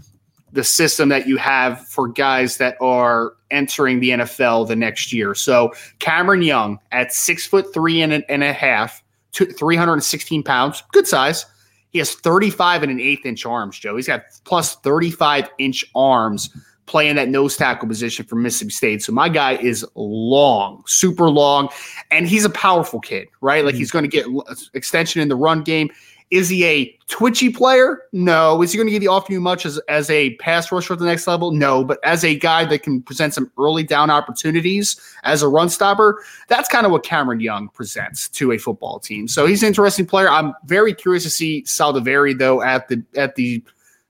the 0.51 0.63
system 0.63 1.09
that 1.09 1.27
you 1.27 1.37
have 1.37 1.85
for 1.87 2.07
guys 2.07 2.57
that 2.57 2.75
are 2.81 3.33
entering 3.51 3.99
the 3.99 4.09
NFL 4.09 4.67
the 4.67 4.75
next 4.75 5.13
year. 5.13 5.35
So 5.35 5.73
Cameron 5.99 6.41
Young 6.41 6.79
at 6.91 7.13
six 7.13 7.45
foot 7.45 7.73
three 7.73 8.01
and 8.01 8.13
a, 8.13 8.31
and 8.31 8.43
a 8.43 8.53
half, 8.53 9.03
to 9.33 9.45
316 9.45 10.43
pounds, 10.43 10.83
good 10.91 11.07
size. 11.07 11.45
He 11.91 11.99
has 11.99 12.13
35 12.13 12.83
and 12.83 12.91
an 12.91 12.99
eighth 12.99 13.25
inch 13.25 13.45
arms, 13.45 13.79
Joe. 13.79 13.95
He's 13.95 14.07
got 14.07 14.23
plus 14.43 14.75
35 14.77 15.49
inch 15.57 15.85
arms 15.95 16.49
playing 16.85 17.15
that 17.15 17.29
nose 17.29 17.55
tackle 17.55 17.87
position 17.87 18.25
for 18.25 18.35
Mississippi 18.35 18.71
State. 18.71 19.03
So 19.03 19.11
my 19.11 19.29
guy 19.29 19.55
is 19.57 19.85
long, 19.95 20.83
super 20.87 21.29
long, 21.29 21.69
and 22.09 22.27
he's 22.27 22.45
a 22.45 22.49
powerful 22.49 22.99
kid, 22.99 23.27
right? 23.41 23.63
Like 23.63 23.73
mm-hmm. 23.73 23.79
he's 23.79 23.91
going 23.91 24.09
to 24.09 24.09
get 24.09 24.25
extension 24.73 25.21
in 25.21 25.29
the 25.29 25.35
run 25.35 25.61
game. 25.61 25.89
Is 26.31 26.47
he 26.47 26.63
a 26.65 26.97
twitchy 27.07 27.49
player? 27.49 28.03
No. 28.11 28.61
Is 28.61 28.71
he 28.71 28.77
going 28.77 28.87
to 28.87 28.91
give 28.91 29.01
you 29.01 29.09
off 29.09 29.29
you 29.29 29.41
much 29.41 29.65
as, 29.65 29.79
as 29.89 30.09
a 30.11 30.35
pass 30.35 30.71
rusher 30.71 30.93
at 30.93 30.99
the 30.99 31.05
next 31.05 31.25
level? 31.25 31.51
No. 31.51 31.83
But 31.83 31.99
as 32.03 32.23
a 32.23 32.35
guy 32.35 32.65
that 32.65 32.83
can 32.83 33.01
present 33.01 33.33
some 33.33 33.51
early 33.57 33.83
down 33.83 34.11
opportunities 34.11 34.99
as 35.23 35.41
a 35.41 35.47
run 35.47 35.69
stopper, 35.69 36.23
that's 36.47 36.69
kind 36.69 36.85
of 36.85 36.91
what 36.91 37.03
Cameron 37.03 37.39
Young 37.39 37.69
presents 37.69 38.29
to 38.29 38.51
a 38.51 38.59
football 38.59 38.99
team. 38.99 39.27
So 39.27 39.47
he's 39.47 39.63
an 39.63 39.67
interesting 39.67 40.05
player. 40.05 40.29
I'm 40.29 40.53
very 40.65 40.93
curious 40.93 41.23
to 41.23 41.31
see 41.31 41.63
Saldiveri 41.63 42.37
though 42.37 42.61
at 42.61 42.87
the 42.89 43.03
at 43.15 43.35
the 43.35 43.63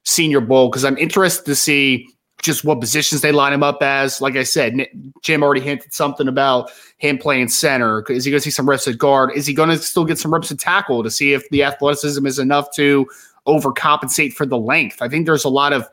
Senior 0.03 0.41
Bowl 0.41 0.69
because 0.69 0.83
I'm 0.83 0.97
interested 0.97 1.45
to 1.45 1.55
see 1.55 2.09
just 2.41 2.63
what 2.63 2.79
positions 2.79 3.21
they 3.21 3.31
line 3.31 3.53
him 3.53 3.63
up 3.63 3.81
as. 3.81 4.21
Like 4.21 4.35
I 4.35 4.43
said, 4.43 4.87
Jim 5.21 5.43
already 5.43 5.61
hinted 5.61 5.93
something 5.93 6.27
about 6.27 6.71
him 6.97 7.17
playing 7.17 7.49
center. 7.49 8.03
Is 8.09 8.25
he 8.25 8.31
going 8.31 8.39
to 8.39 8.43
see 8.43 8.51
some 8.51 8.69
reps 8.69 8.87
at 8.87 8.97
guard? 8.97 9.31
Is 9.35 9.45
he 9.45 9.53
going 9.53 9.69
to 9.69 9.77
still 9.77 10.05
get 10.05 10.17
some 10.17 10.33
reps 10.33 10.51
at 10.51 10.59
tackle 10.59 11.03
to 11.03 11.11
see 11.11 11.33
if 11.33 11.47
the 11.49 11.63
athleticism 11.63 12.25
is 12.25 12.39
enough 12.39 12.71
to 12.75 13.07
overcompensate 13.47 14.33
for 14.33 14.45
the 14.45 14.57
length? 14.57 15.01
I 15.01 15.09
think 15.09 15.25
there's 15.25 15.43
a 15.43 15.49
lot 15.49 15.73
of 15.73 15.87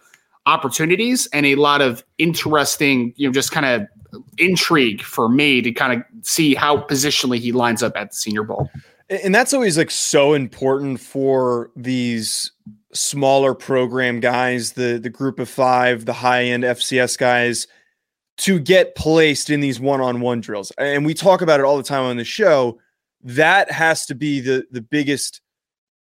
opportunities 0.47 1.27
and 1.33 1.45
a 1.45 1.57
lot 1.57 1.83
of 1.83 2.05
interesting, 2.19 3.13
you 3.17 3.29
know, 3.29 3.33
just 3.33 3.51
kind 3.51 3.67
of 3.67 3.87
intrigue 4.39 5.03
for 5.03 5.29
me 5.29 5.61
to 5.61 5.73
kind 5.73 5.93
of 5.93 6.27
see 6.27 6.55
how 6.55 6.79
positionally 6.79 7.39
he 7.39 7.53
lines 7.53 7.83
up 7.83 7.97
at 7.97 8.11
the 8.11 8.17
Senior 8.17 8.45
Bowl. 8.45 8.71
And 9.09 9.35
that's 9.35 9.53
always 9.53 9.77
like 9.79 9.91
so 9.91 10.33
important 10.33 11.01
for 11.01 11.71
these 11.77 12.53
smaller 12.97 13.55
program 13.55 14.21
guys, 14.21 14.73
the 14.73 14.99
the 14.99 15.11
group 15.11 15.39
of 15.39 15.49
five, 15.49 16.05
the 16.05 16.13
high 16.13 16.45
end 16.45 16.65
FCS 16.65 17.19
guys, 17.19 17.67
to 18.39 18.59
get 18.59 18.95
placed 18.95 19.51
in 19.51 19.61
these 19.61 19.81
one 19.81 20.01
on 20.01 20.21
one 20.21 20.41
drills. 20.41 20.73
And 20.79 21.07
we 21.07 21.15
talk 21.15 21.43
about 21.43 21.61
it 21.61 21.67
all 21.67 21.77
the 21.77 21.83
time 21.83 22.05
on 22.05 22.17
the 22.17 22.25
show. 22.25 22.79
That 23.23 23.71
has 23.71 24.07
to 24.07 24.15
be 24.15 24.41
the 24.41 24.67
the 24.71 24.83
biggest 24.83 25.41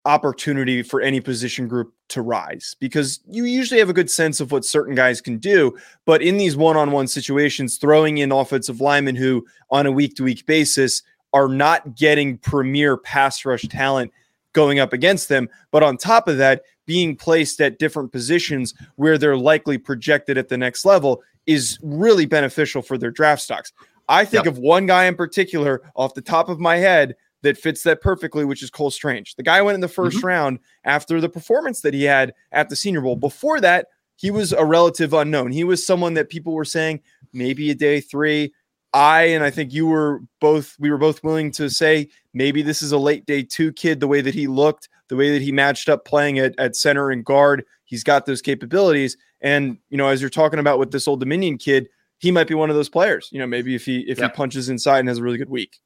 opportunity 0.06 0.82
for 0.82 1.00
any 1.00 1.20
position 1.20 1.66
group 1.66 1.94
to 2.10 2.20
rise 2.20 2.76
because 2.78 3.20
you 3.26 3.44
usually 3.44 3.80
have 3.80 3.88
a 3.88 3.94
good 3.94 4.10
sense 4.10 4.38
of 4.38 4.52
what 4.52 4.64
certain 4.64 4.94
guys 4.94 5.20
can 5.20 5.38
do. 5.38 5.74
But 6.04 6.20
in 6.20 6.36
these 6.36 6.56
one 6.56 6.76
on 6.76 6.92
one 6.92 7.06
situations, 7.06 7.78
throwing 7.78 8.18
in 8.18 8.30
offensive 8.30 8.82
linemen 8.82 9.16
who 9.16 9.46
on 9.70 9.86
a 9.86 9.92
week 9.92 10.14
to 10.16 10.24
week 10.24 10.44
basis 10.44 11.02
are 11.32 11.48
not 11.48 11.96
getting 11.96 12.38
premier 12.38 12.96
pass 12.96 13.44
rush 13.44 13.62
talent 13.62 14.12
going 14.54 14.80
up 14.80 14.94
against 14.94 15.28
them. 15.28 15.48
But 15.70 15.82
on 15.82 15.98
top 15.98 16.26
of 16.26 16.38
that, 16.38 16.62
being 16.86 17.16
placed 17.16 17.60
at 17.60 17.78
different 17.78 18.12
positions 18.12 18.72
where 18.96 19.18
they're 19.18 19.36
likely 19.36 19.76
projected 19.76 20.38
at 20.38 20.48
the 20.48 20.56
next 20.56 20.86
level 20.86 21.22
is 21.46 21.78
really 21.82 22.24
beneficial 22.24 22.80
for 22.80 22.96
their 22.96 23.10
draft 23.10 23.42
stocks. 23.42 23.72
I 24.08 24.24
think 24.24 24.46
Yep. 24.46 24.54
of 24.54 24.58
one 24.58 24.86
guy 24.86 25.04
in 25.04 25.14
particular 25.14 25.82
off 25.94 26.14
the 26.14 26.22
top 26.22 26.48
of 26.48 26.58
my 26.58 26.76
head 26.76 27.16
that 27.42 27.58
fits 27.58 27.82
that 27.82 28.00
perfectly, 28.00 28.44
which 28.44 28.62
is 28.62 28.70
Cole 28.70 28.90
Strange. 28.90 29.34
The 29.34 29.42
guy 29.42 29.60
went 29.60 29.74
in 29.74 29.80
the 29.80 29.86
mm-hmm. 29.86 30.16
1st 30.16 30.22
round 30.24 30.58
after 30.84 31.20
the 31.20 31.28
performance 31.28 31.82
that 31.82 31.94
he 31.94 32.04
had 32.04 32.32
at 32.52 32.70
the 32.70 32.76
Senior 32.76 33.02
Bowl. 33.02 33.16
Before 33.16 33.60
that, 33.60 33.88
he 34.16 34.30
was 34.30 34.52
a 34.52 34.64
relative 34.64 35.12
unknown. 35.12 35.52
He 35.52 35.64
was 35.64 35.84
someone 35.84 36.14
that 36.14 36.30
people 36.30 36.54
were 36.54 36.64
saying 36.64 37.00
maybe 37.32 37.70
a 37.70 37.74
day 37.74 38.00
three. 38.00 38.54
I 38.94 39.22
and 39.24 39.42
I 39.42 39.50
think 39.50 39.72
you 39.72 39.86
were 39.86 40.20
both 40.40 40.76
we 40.78 40.90
were 40.90 40.98
both 40.98 41.22
willing 41.24 41.50
to 41.52 41.68
say 41.68 42.08
maybe 42.32 42.62
this 42.62 42.80
is 42.80 42.92
a 42.92 42.98
late 42.98 43.26
day 43.26 43.42
two 43.42 43.72
kid, 43.72 43.98
the 44.00 44.06
way 44.06 44.20
that 44.20 44.34
he 44.34 44.46
looked, 44.46 44.88
the 45.08 45.16
way 45.16 45.32
that 45.32 45.42
he 45.42 45.50
matched 45.52 45.88
up 45.88 46.04
playing 46.04 46.38
at, 46.38 46.54
at 46.58 46.76
center 46.76 47.10
and 47.10 47.24
guard. 47.24 47.64
He's 47.84 48.04
got 48.04 48.24
those 48.24 48.40
capabilities. 48.40 49.16
And 49.40 49.78
you 49.90 49.98
know, 49.98 50.06
as 50.08 50.20
you're 50.20 50.30
talking 50.30 50.60
about 50.60 50.78
with 50.78 50.92
this 50.92 51.08
old 51.08 51.20
Dominion 51.20 51.58
kid, 51.58 51.88
he 52.18 52.30
might 52.30 52.46
be 52.46 52.54
one 52.54 52.70
of 52.70 52.76
those 52.76 52.88
players. 52.88 53.28
You 53.32 53.40
know, 53.40 53.46
maybe 53.46 53.74
if 53.74 53.84
he 53.84 54.00
if 54.08 54.18
Yep. 54.18 54.30
he 54.32 54.36
punches 54.36 54.68
inside 54.68 55.00
and 55.00 55.08
has 55.08 55.18
a 55.18 55.22
really 55.22 55.38
good 55.38 55.50
week. 55.50 55.80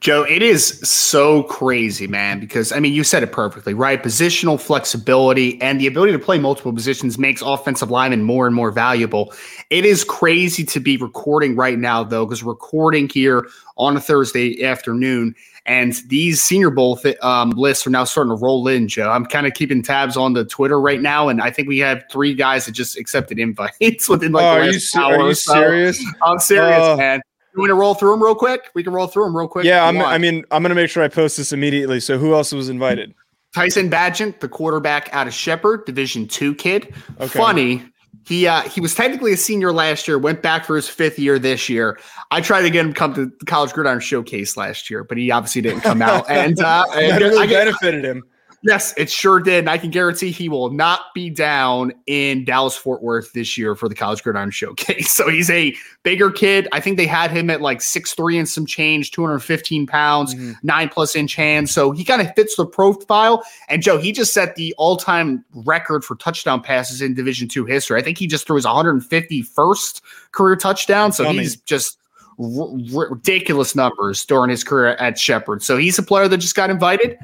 Joe, 0.00 0.22
it 0.22 0.42
is 0.42 0.78
so 0.88 1.42
crazy, 1.44 2.06
man, 2.06 2.38
because 2.38 2.70
I 2.70 2.78
mean, 2.78 2.92
you 2.92 3.02
said 3.02 3.24
it 3.24 3.32
perfectly, 3.32 3.74
right? 3.74 4.00
Positional 4.00 4.60
flexibility 4.60 5.60
and 5.60 5.80
the 5.80 5.88
ability 5.88 6.12
to 6.12 6.20
play 6.20 6.38
multiple 6.38 6.72
positions 6.72 7.18
makes 7.18 7.42
offensive 7.42 7.90
linemen 7.90 8.22
more 8.22 8.46
and 8.46 8.54
more 8.54 8.70
valuable. 8.70 9.32
It 9.70 9.84
is 9.84 10.04
crazy 10.04 10.62
to 10.66 10.78
be 10.78 10.96
recording 10.98 11.56
right 11.56 11.76
now, 11.80 12.04
though, 12.04 12.24
because 12.26 12.44
recording 12.44 13.08
here 13.08 13.48
on 13.76 13.96
a 13.96 14.00
Thursday 14.00 14.62
afternoon, 14.64 15.34
and 15.66 15.94
these 16.06 16.42
Senior 16.42 16.70
Bowl 16.70 16.96
th- 16.96 17.18
um, 17.18 17.50
lists 17.50 17.84
are 17.84 17.90
now 17.90 18.04
starting 18.04 18.30
to 18.36 18.40
roll 18.40 18.68
in, 18.68 18.86
Joe. 18.86 19.10
I'm 19.10 19.26
kind 19.26 19.48
of 19.48 19.54
keeping 19.54 19.82
tabs 19.82 20.16
on 20.16 20.32
the 20.32 20.44
Twitter 20.44 20.80
right 20.80 21.02
now, 21.02 21.28
and 21.28 21.42
I 21.42 21.50
think 21.50 21.66
we 21.66 21.78
have 21.80 22.04
three 22.10 22.34
guys 22.34 22.66
that 22.66 22.72
just 22.72 22.96
accepted 22.96 23.40
invites 23.40 23.76
within 24.08 24.30
like 24.30 24.44
Oh, 24.44 24.54
the 24.54 24.60
are 24.60 24.72
last 24.72 24.94
you, 24.94 25.00
hour 25.00 25.18
are 25.18 25.28
you 25.28 25.34
so. 25.34 25.52
serious? 25.54 26.04
I'm 26.22 26.38
serious, 26.38 26.78
Uh, 26.84 26.96
man. 26.96 27.20
You 27.58 27.62
want 27.62 27.70
to 27.70 27.74
roll 27.74 27.94
through 27.94 28.12
them 28.12 28.22
real 28.22 28.36
quick? 28.36 28.70
We 28.74 28.84
can 28.84 28.92
roll 28.92 29.08
through 29.08 29.24
them 29.24 29.36
real 29.36 29.48
quick. 29.48 29.64
Yeah, 29.64 29.84
I'm. 29.84 29.98
I 29.98 30.16
mean, 30.16 30.44
I'm 30.52 30.62
going 30.62 30.70
to 30.70 30.76
make 30.76 30.88
sure 30.88 31.02
I 31.02 31.08
post 31.08 31.38
this 31.38 31.52
immediately. 31.52 31.98
So, 31.98 32.16
who 32.16 32.32
else 32.32 32.52
was 32.52 32.68
invited? 32.68 33.12
Tyson 33.52 33.90
Bagent, 33.90 34.38
the 34.38 34.48
quarterback 34.48 35.08
out 35.12 35.26
of 35.26 35.34
Shepherd, 35.34 35.84
Division 35.84 36.28
two 36.28 36.54
kid. 36.54 36.94
Okay. 37.18 37.26
Funny, 37.26 37.82
he 38.24 38.46
uh, 38.46 38.62
he 38.62 38.80
was 38.80 38.94
technically 38.94 39.32
a 39.32 39.36
senior 39.36 39.72
last 39.72 40.06
year, 40.06 40.20
went 40.20 40.40
back 40.40 40.66
for 40.66 40.76
his 40.76 40.88
fifth 40.88 41.18
year 41.18 41.36
this 41.40 41.68
year. 41.68 41.98
I 42.30 42.40
tried 42.42 42.62
to 42.62 42.70
get 42.70 42.86
him 42.86 42.92
to 42.92 42.96
come 42.96 43.12
to 43.14 43.26
the 43.26 43.46
College 43.46 43.72
Gridiron 43.72 43.98
Showcase 43.98 44.56
last 44.56 44.88
year, 44.88 45.02
but 45.02 45.18
he 45.18 45.32
obviously 45.32 45.62
didn't 45.62 45.80
come 45.80 46.00
out. 46.00 46.26
And, 46.30 46.60
uh, 46.60 46.84
and 46.94 47.20
really 47.20 47.38
I 47.38 47.46
benefited 47.46 48.04
him. 48.04 48.22
Yes, 48.62 48.94
it 48.96 49.10
sure 49.10 49.40
did. 49.40 49.60
And 49.60 49.70
I 49.70 49.78
can 49.78 49.90
guarantee 49.90 50.30
he 50.30 50.48
will 50.48 50.70
not 50.70 51.00
be 51.14 51.30
down 51.30 51.92
in 52.06 52.44
Dallas 52.44 52.76
Fort 52.76 53.02
Worth 53.02 53.32
this 53.32 53.56
year 53.58 53.74
for 53.74 53.88
the 53.88 53.94
College 53.94 54.22
Gridiron 54.22 54.50
Showcase. 54.50 55.10
So 55.18 55.28
he's 55.28 55.50
a 55.50 55.74
bigger 56.04 56.30
kid. 56.30 56.68
I 56.72 56.80
think 56.80 56.96
they 56.96 57.06
had 57.06 57.30
him 57.30 57.50
at 57.50 57.60
like 57.60 57.80
six 57.82 58.14
three 58.14 58.38
and 58.38 58.48
some 58.48 58.66
change, 58.66 59.10
215 59.10 59.86
pounds 59.86 60.34
Mm-hmm. 60.34 60.52
nine 60.62 60.88
plus 60.88 61.16
inch 61.16 61.34
hands. 61.34 61.70
So 61.72 61.90
he 61.92 62.04
kind 62.04 62.20
of 62.22 62.32
fits 62.34 62.56
the 62.56 62.66
profile. 62.66 63.42
And 63.68 63.82
Joe, 63.82 63.98
he 63.98 64.12
just 64.12 64.32
set 64.34 64.54
the 64.56 64.74
all 64.78 64.96
time 64.96 65.44
record 65.66 66.04
for 66.04 66.14
touchdown 66.16 66.62
passes 66.62 67.00
in 67.02 67.14
Division 67.14 67.48
two 67.48 67.64
history. 67.64 67.98
I 67.98 68.02
think 68.04 68.18
he 68.18 68.26
just 68.26 68.46
threw 68.46 68.56
his 68.56 68.66
151st 68.66 70.00
career 70.32 70.56
touchdown. 70.56 71.12
So 71.12 71.24
Dummy. 71.24 71.40
he's 71.40 71.56
just 71.56 71.98
ridiculous 72.38 73.74
numbers 73.74 74.24
during 74.24 74.50
his 74.50 74.62
career 74.64 74.88
at 74.96 75.18
Shepherd. 75.18 75.62
So 75.62 75.76
he's 75.76 75.98
a 75.98 76.02
player 76.02 76.28
that 76.28 76.38
just 76.38 76.54
got 76.54 76.70
invited. 76.70 77.18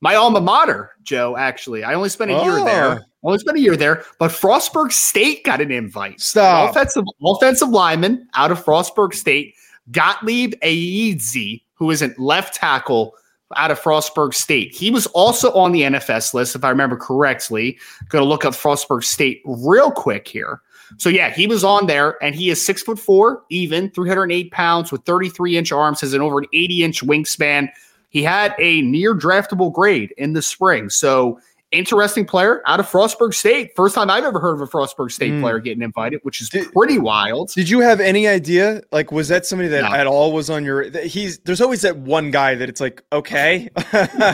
My 0.00 0.14
alma 0.14 0.40
mater, 0.40 0.90
Joe, 1.02 1.36
actually. 1.36 1.82
I 1.84 1.94
only 1.94 2.08
spent 2.08 2.30
a 2.30 2.34
year 2.44 2.58
Oh. 2.58 2.64
there. 2.64 3.00
Only 3.24 3.38
spent 3.40 3.56
a 3.58 3.60
year 3.60 3.76
there, 3.76 4.04
but 4.20 4.30
Frostburg 4.30 4.92
State 4.92 5.42
got 5.44 5.60
an 5.60 5.72
invite. 5.72 6.20
Stop. 6.20 6.70
Offensive 6.70 7.04
offensive 7.24 7.68
lineman 7.70 8.28
out 8.34 8.52
of 8.52 8.64
Frostburg 8.64 9.12
State, 9.12 9.54
Gottlieb 9.90 10.54
Ayedze, 10.62 11.62
who 11.74 11.90
is 11.90 12.00
a 12.00 12.12
left 12.16 12.54
tackle 12.54 13.14
out 13.56 13.72
of 13.72 13.80
Frostburg 13.80 14.34
State. 14.34 14.72
He 14.72 14.90
was 14.90 15.06
also 15.08 15.50
on 15.54 15.72
the 15.72 15.82
NFS 15.82 16.32
list, 16.32 16.54
if 16.54 16.62
I 16.64 16.68
remember 16.68 16.96
correctly. 16.96 17.76
Going 18.08 18.22
to 18.22 18.28
look 18.28 18.44
up 18.44 18.54
Frostburg 18.54 19.02
State 19.02 19.42
real 19.44 19.90
quick 19.90 20.28
here. 20.28 20.60
So 20.98 21.08
yeah, 21.08 21.30
he 21.30 21.46
was 21.48 21.64
on 21.64 21.86
there, 21.86 22.22
and 22.22 22.34
he 22.36 22.50
is 22.50 22.64
six 22.64 22.82
foot 22.82 22.98
four, 23.00 23.42
even 23.50 23.90
308 23.90 24.52
pounds, 24.52 24.92
with 24.92 25.02
33 25.04 25.56
inch 25.58 25.72
arms, 25.72 26.00
has 26.02 26.14
an 26.14 26.20
over 26.22 26.38
an 26.38 26.46
80 26.52 26.84
inch 26.84 27.02
wingspan. 27.02 27.68
He 28.08 28.22
had 28.22 28.54
a 28.58 28.82
near 28.82 29.14
draftable 29.14 29.72
grade 29.72 30.14
in 30.16 30.32
the 30.32 30.42
spring. 30.42 30.88
So 30.90 31.40
interesting 31.70 32.24
player 32.24 32.62
out 32.66 32.80
of 32.80 32.88
Frostburg 32.90 33.34
State. 33.34 33.72
First 33.76 33.94
time 33.94 34.08
I've 34.08 34.24
ever 34.24 34.40
heard 34.40 34.54
of 34.54 34.62
a 34.62 34.66
Frostburg 34.66 35.10
State 35.12 35.32
Mm. 35.34 35.42
player 35.42 35.58
getting 35.58 35.82
invited, 35.82 36.20
which 36.22 36.40
is 36.40 36.48
Did- 36.48 36.72
pretty 36.72 36.98
wild. 36.98 37.52
Did 37.52 37.68
you 37.68 37.80
have 37.80 38.00
any 38.00 38.26
idea? 38.26 38.80
Like, 38.90 39.12
was 39.12 39.28
that 39.28 39.44
somebody 39.44 39.68
that 39.68 39.82
No. 39.82 39.92
at 39.94 40.06
all 40.06 40.32
was 40.32 40.48
on 40.48 40.64
your? 40.64 40.84
He's 41.02 41.38
there's 41.40 41.60
always 41.60 41.82
that 41.82 41.98
one 41.98 42.30
guy 42.30 42.54
that 42.54 42.70
it's 42.70 42.80
like, 42.80 43.02
okay, 43.12 43.68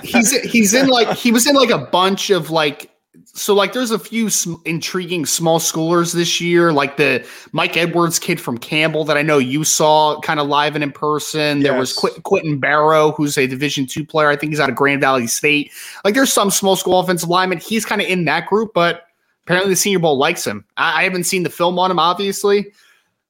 he's 0.04 0.30
he's 0.42 0.74
in 0.74 0.86
like 0.86 1.08
he 1.16 1.32
was 1.32 1.48
in 1.48 1.56
like 1.56 1.70
a 1.70 1.78
bunch 1.78 2.30
of 2.30 2.50
like 2.50 2.90
so 3.24 3.54
like 3.54 3.72
there's 3.72 3.90
a 3.90 3.98
few 3.98 4.28
sm- 4.28 4.54
intriguing 4.64 5.24
small 5.26 5.58
schoolers 5.58 6.14
this 6.14 6.40
year, 6.40 6.72
like 6.72 6.96
the 6.96 7.26
Mike 7.52 7.76
Edwards 7.76 8.18
kid 8.18 8.40
from 8.40 8.58
Campbell 8.58 9.04
that 9.04 9.16
I 9.16 9.22
know 9.22 9.38
you 9.38 9.64
saw 9.64 10.20
kind 10.20 10.40
of 10.40 10.48
live 10.48 10.74
and 10.74 10.82
in 10.82 10.92
person. 10.92 11.60
There 11.60 11.78
was 11.78 11.92
Qu- 11.92 12.20
Quinton 12.22 12.58
Barrow, 12.58 13.12
who's 13.12 13.38
a 13.38 13.46
Division 13.46 13.86
two 13.86 14.04
player. 14.04 14.28
I 14.28 14.36
think 14.36 14.50
he's 14.50 14.60
out 14.60 14.68
of 14.68 14.76
Grand 14.76 15.00
Valley 15.00 15.26
State. 15.26 15.72
Like 16.04 16.14
there's 16.14 16.32
some 16.32 16.50
small 16.50 16.76
school 16.76 16.98
offensive 16.98 17.28
lineman. 17.28 17.58
He's 17.58 17.84
kind 17.84 18.00
of 18.00 18.08
in 18.08 18.24
that 18.24 18.46
group, 18.46 18.72
but 18.74 19.06
apparently 19.44 19.72
the 19.72 19.76
Senior 19.76 20.00
Bowl 20.00 20.18
likes 20.18 20.46
him. 20.46 20.64
I, 20.76 21.00
I 21.00 21.04
haven't 21.04 21.24
seen 21.24 21.42
the 21.42 21.50
film 21.50 21.78
on 21.78 21.90
him, 21.90 21.98
obviously, 21.98 22.72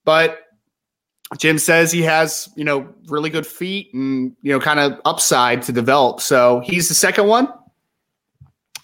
but 0.04 0.40
Jim 1.38 1.58
says 1.58 1.90
he 1.90 2.02
has, 2.02 2.48
you 2.54 2.64
know, 2.64 2.88
really 3.06 3.30
good 3.30 3.46
feet 3.46 3.92
and, 3.92 4.36
you 4.42 4.52
know, 4.52 4.60
kind 4.60 4.78
of 4.78 5.00
upside 5.04 5.62
to 5.62 5.72
develop. 5.72 6.20
So 6.20 6.60
he's 6.60 6.88
the 6.88 6.94
second 6.94 7.26
one. 7.26 7.48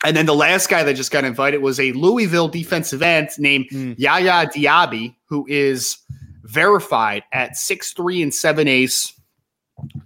And 0.04 0.16
then 0.16 0.26
the 0.26 0.34
last 0.34 0.68
guy 0.68 0.82
that 0.82 0.94
just 0.94 1.10
got 1.10 1.24
invited 1.24 1.58
was 1.58 1.78
a 1.78 1.92
Louisville 1.92 2.48
defensive 2.48 3.02
end 3.02 3.28
named 3.38 3.66
Mm. 3.70 3.94
Yaya 3.98 4.46
Diaby, 4.46 5.14
who 5.26 5.46
is 5.48 5.98
verified 6.44 7.22
at 7.32 7.56
6'3 7.56 8.22
and 8.22 8.34
7 8.34 8.66
ace, 8.66 9.12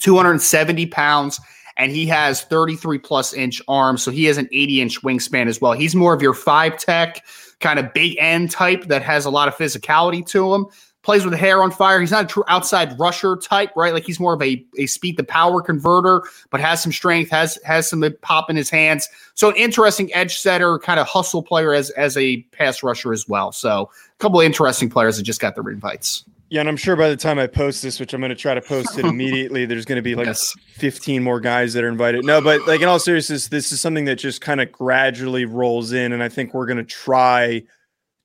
270 0.00 0.86
pounds, 0.86 1.40
and 1.76 1.90
he 1.92 2.06
has 2.06 2.42
33 2.42 2.98
plus 2.98 3.32
inch 3.32 3.62
arms. 3.68 4.02
So 4.02 4.10
he 4.10 4.24
has 4.24 4.36
an 4.38 4.48
80 4.52 4.80
inch 4.80 5.02
wingspan 5.02 5.48
as 5.48 5.60
well. 5.60 5.72
He's 5.72 5.94
more 5.94 6.14
of 6.14 6.22
your 6.22 6.34
five 6.34 6.76
tech, 6.78 7.24
kind 7.60 7.78
of 7.78 7.92
big 7.94 8.16
end 8.18 8.50
type 8.50 8.84
that 8.84 9.02
has 9.02 9.24
a 9.24 9.30
lot 9.30 9.48
of 9.48 9.56
physicality 9.56 10.26
to 10.26 10.54
him. 10.54 10.66
Plays 11.04 11.24
with 11.24 11.34
hair 11.34 11.62
on 11.62 11.70
fire. 11.70 12.00
He's 12.00 12.10
not 12.10 12.24
a 12.24 12.26
true 12.26 12.44
outside 12.48 12.98
rusher 12.98 13.36
type, 13.36 13.70
right? 13.76 13.92
Like 13.92 14.04
he's 14.04 14.18
more 14.18 14.32
of 14.34 14.42
a, 14.42 14.64
a 14.78 14.86
speed 14.86 15.16
to 15.18 15.24
power 15.24 15.60
converter, 15.60 16.22
but 16.50 16.60
has 16.60 16.82
some 16.82 16.92
strength, 16.92 17.30
has 17.30 17.58
has 17.64 17.88
some 17.88 18.04
pop 18.22 18.48
in 18.48 18.56
his 18.56 18.70
hands. 18.70 19.08
So 19.34 19.50
an 19.50 19.56
interesting 19.56 20.12
edge 20.14 20.38
setter, 20.38 20.78
kind 20.78 20.98
of 20.98 21.06
hustle 21.06 21.42
player 21.42 21.74
as 21.74 21.90
as 21.90 22.16
a 22.16 22.38
pass 22.52 22.82
rusher 22.82 23.12
as 23.12 23.28
well. 23.28 23.52
So 23.52 23.90
a 23.92 24.18
couple 24.18 24.40
of 24.40 24.46
interesting 24.46 24.88
players 24.88 25.18
that 25.18 25.24
just 25.24 25.40
got 25.40 25.54
their 25.54 25.70
invites. 25.70 26.24
Yeah, 26.50 26.60
and 26.60 26.68
I'm 26.68 26.76
sure 26.76 26.94
by 26.94 27.08
the 27.08 27.16
time 27.16 27.38
I 27.38 27.46
post 27.48 27.82
this, 27.82 27.98
which 27.98 28.14
I'm 28.14 28.20
going 28.20 28.30
to 28.30 28.36
try 28.36 28.54
to 28.54 28.60
post 28.60 28.98
it 28.98 29.04
immediately, 29.04 29.66
there's 29.66 29.84
going 29.84 29.96
to 29.96 30.02
be 30.02 30.14
like 30.14 30.26
Yes. 30.26 30.54
15 30.74 31.22
more 31.22 31.40
guys 31.40 31.72
that 31.74 31.82
are 31.82 31.88
invited. 31.88 32.24
No, 32.24 32.40
but 32.40 32.66
like 32.66 32.80
in 32.80 32.86
all 32.88 32.98
seriousness, 32.98 33.48
this 33.48 33.72
is 33.72 33.80
something 33.80 34.04
that 34.04 34.16
just 34.16 34.40
kind 34.40 34.60
of 34.60 34.70
gradually 34.70 35.46
rolls 35.46 35.92
in, 35.92 36.12
and 36.12 36.22
I 36.22 36.28
think 36.28 36.54
we're 36.54 36.66
going 36.66 36.76
to 36.76 36.84
try 36.84 37.62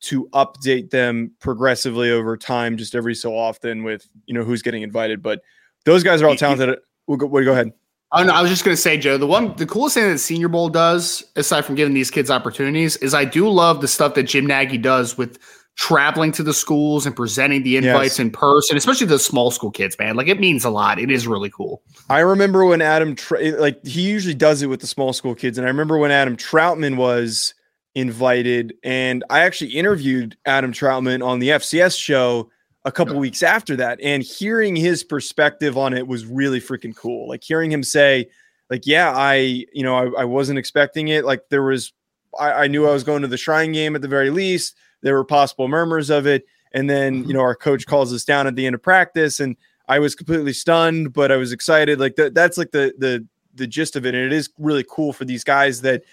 to 0.02 0.28
update 0.30 0.90
them 0.92 1.32
progressively 1.40 2.12
over 2.12 2.38
time, 2.38 2.78
just 2.78 2.96
every 2.96 3.16
so 3.16 3.36
often 3.36 3.84
with 3.84 4.08
you 4.26 4.34
know 4.34 4.44
who's 4.44 4.62
getting 4.62 4.82
invited. 4.82 5.22
But 5.22 5.42
those 5.86 6.04
guys 6.04 6.22
are 6.22 6.28
all 6.28 6.36
talented. 6.36 6.78
We'll 7.08 7.18
go, 7.18 7.26
we'll 7.26 7.44
go 7.46 7.52
ahead. 7.54 7.72
Oh 8.12 8.24
no, 8.24 8.34
I 8.34 8.42
was 8.42 8.50
just 8.50 8.64
gonna 8.64 8.78
say, 8.78 8.98
Joe, 8.98 9.18
the 9.18 9.28
one 9.28 9.56
the 9.58 9.66
coolest 9.66 9.96
thing 9.96 10.10
that 10.10 10.18
Senior 10.20 10.48
Bowl 10.48 10.70
does, 10.70 11.24
aside 11.36 11.64
from 11.66 11.76
giving 11.76 11.94
these 11.94 12.10
kids 12.10 12.32
opportunities, 12.32 12.98
is 12.98 13.14
I 13.14 13.26
do 13.26 13.48
love 13.50 13.82
the 13.82 13.88
stuff 13.88 14.16
that 14.16 14.24
Jim 14.24 14.46
Nagy 14.48 14.78
does 14.78 15.18
with 15.18 15.38
traveling 15.76 16.32
to 16.34 16.44
the 16.44 16.54
schools 16.54 17.06
and 17.06 17.16
presenting 17.16 17.64
the 17.64 17.78
invites 17.78 18.16
Yes. 18.16 18.20
in 18.20 18.32
person, 18.32 18.76
especially 18.76 19.08
the 19.08 19.18
small 19.20 19.50
school 19.50 19.72
kids, 19.72 19.96
man. 19.98 20.16
Like 20.18 20.28
it 20.28 20.40
means 20.40 20.66
a 20.66 20.70
lot. 20.70 21.00
It 21.00 21.10
is 21.10 21.26
really 21.26 21.50
cool. 21.52 21.82
I 22.10 22.20
remember 22.20 22.66
when 22.66 22.82
Adam, 22.82 23.16
like 23.60 23.86
he 23.86 24.02
usually 24.02 24.34
does 24.34 24.62
it 24.62 24.68
with 24.68 24.82
the 24.82 24.88
small 24.88 25.14
school 25.14 25.36
kids, 25.36 25.58
and 25.58 25.66
I 25.66 25.70
remember 25.70 25.98
when 25.98 26.12
Adam 26.12 26.36
Trautman 26.36 26.98
was 26.98 27.54
invited, 27.96 28.76
and 28.84 29.24
I 29.30 29.42
actually 29.42 29.72
interviewed 29.72 30.38
Adam 30.46 30.72
Trautman 30.72 31.26
on 31.26 31.40
the 31.40 31.50
FCS 31.50 32.00
show 32.00 32.50
a 32.86 32.92
couple 32.92 33.18
weeks 33.18 33.44
after 33.44 33.76
that, 33.78 34.00
and 34.02 34.24
hearing 34.24 34.76
his 34.76 35.04
perspective 35.04 35.78
on 35.78 35.94
it 35.94 36.08
was 36.08 36.26
really 36.26 36.62
freaking 36.62 36.96
cool. 36.96 37.28
Like 37.28 37.44
hearing 37.44 37.72
him 37.72 37.84
say, 37.84 38.30
like, 38.70 38.86
yeah, 38.86 39.12
I, 39.16 39.66
you 39.74 39.84
know, 39.84 39.96
I, 39.96 40.22
I 40.22 40.26
wasn't 40.26 40.60
expecting 40.60 41.10
it. 41.10 41.26
Like 41.26 41.50
there 41.50 41.64
was, 41.64 41.92
I, 42.40 42.52
I 42.52 42.68
knew 42.68 42.88
I 42.88 42.92
was 42.92 43.04
going 43.04 43.22
to 43.24 43.28
the 43.28 43.38
Shrine 43.38 43.72
game 43.72 43.96
at 43.96 44.02
the 44.02 44.08
very 44.08 44.30
least. 44.30 44.76
There 45.02 45.16
were 45.16 45.26
possible 45.26 45.68
murmurs 45.68 46.10
of 46.10 46.28
it, 46.28 46.46
and 46.74 46.90
then 46.90 47.22
mm-hmm. 47.22 47.28
you 47.28 47.34
know 47.34 47.42
our 47.42 47.56
coach 47.56 47.86
calls 47.86 48.14
us 48.14 48.24
down 48.24 48.48
at 48.48 48.56
the 48.56 48.66
end 48.66 48.76
of 48.76 48.82
practice, 48.82 49.40
and 49.40 49.56
I 49.88 50.00
was 50.00 50.16
completely 50.16 50.54
stunned, 50.54 51.14
but 51.14 51.32
I 51.32 51.38
was 51.38 51.52
excited. 51.52 52.00
Like 52.00 52.16
that, 52.16 52.34
that's 52.34 52.58
like 52.58 52.72
the 52.72 52.94
the 52.98 53.26
the 53.56 53.68
gist 53.68 53.96
of 53.96 54.06
it. 54.06 54.16
And 54.16 54.24
it 54.24 54.34
is 54.34 54.50
really 54.58 54.86
cool 54.90 55.14
for 55.14 55.26
these 55.26 55.44
guys 55.44 55.82
that 55.82 56.04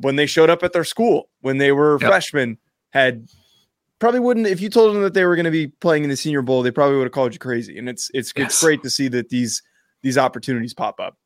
when 0.00 0.16
they 0.16 0.26
showed 0.26 0.50
up 0.50 0.62
at 0.62 0.72
their 0.72 0.84
school 0.84 1.28
when 1.40 1.58
they 1.58 1.72
were 1.72 1.98
Yep. 2.00 2.10
freshmen 2.10 2.58
had 2.90 3.28
probably 3.98 4.20
wouldn't 4.20 4.46
if 4.46 4.60
you 4.60 4.68
told 4.68 4.94
them 4.94 5.02
that 5.02 5.14
they 5.14 5.24
were 5.24 5.36
going 5.36 5.44
to 5.44 5.50
be 5.50 5.68
playing 5.68 6.04
in 6.04 6.10
the 6.10 6.16
senior 6.16 6.42
bowl, 6.42 6.62
they 6.62 6.70
probably 6.70 6.96
would 6.96 7.04
have 7.04 7.12
called 7.12 7.32
you 7.32 7.38
crazy. 7.38 7.78
And 7.78 7.88
it's 7.88 8.10
it's 8.14 8.32
Yes. 8.36 8.46
it's 8.52 8.62
great 8.62 8.82
to 8.82 8.90
see 8.90 9.08
that 9.08 9.28
these 9.28 9.62
these 10.02 10.16
opportunities 10.18 10.74
pop 10.74 11.00
up. 11.00 11.16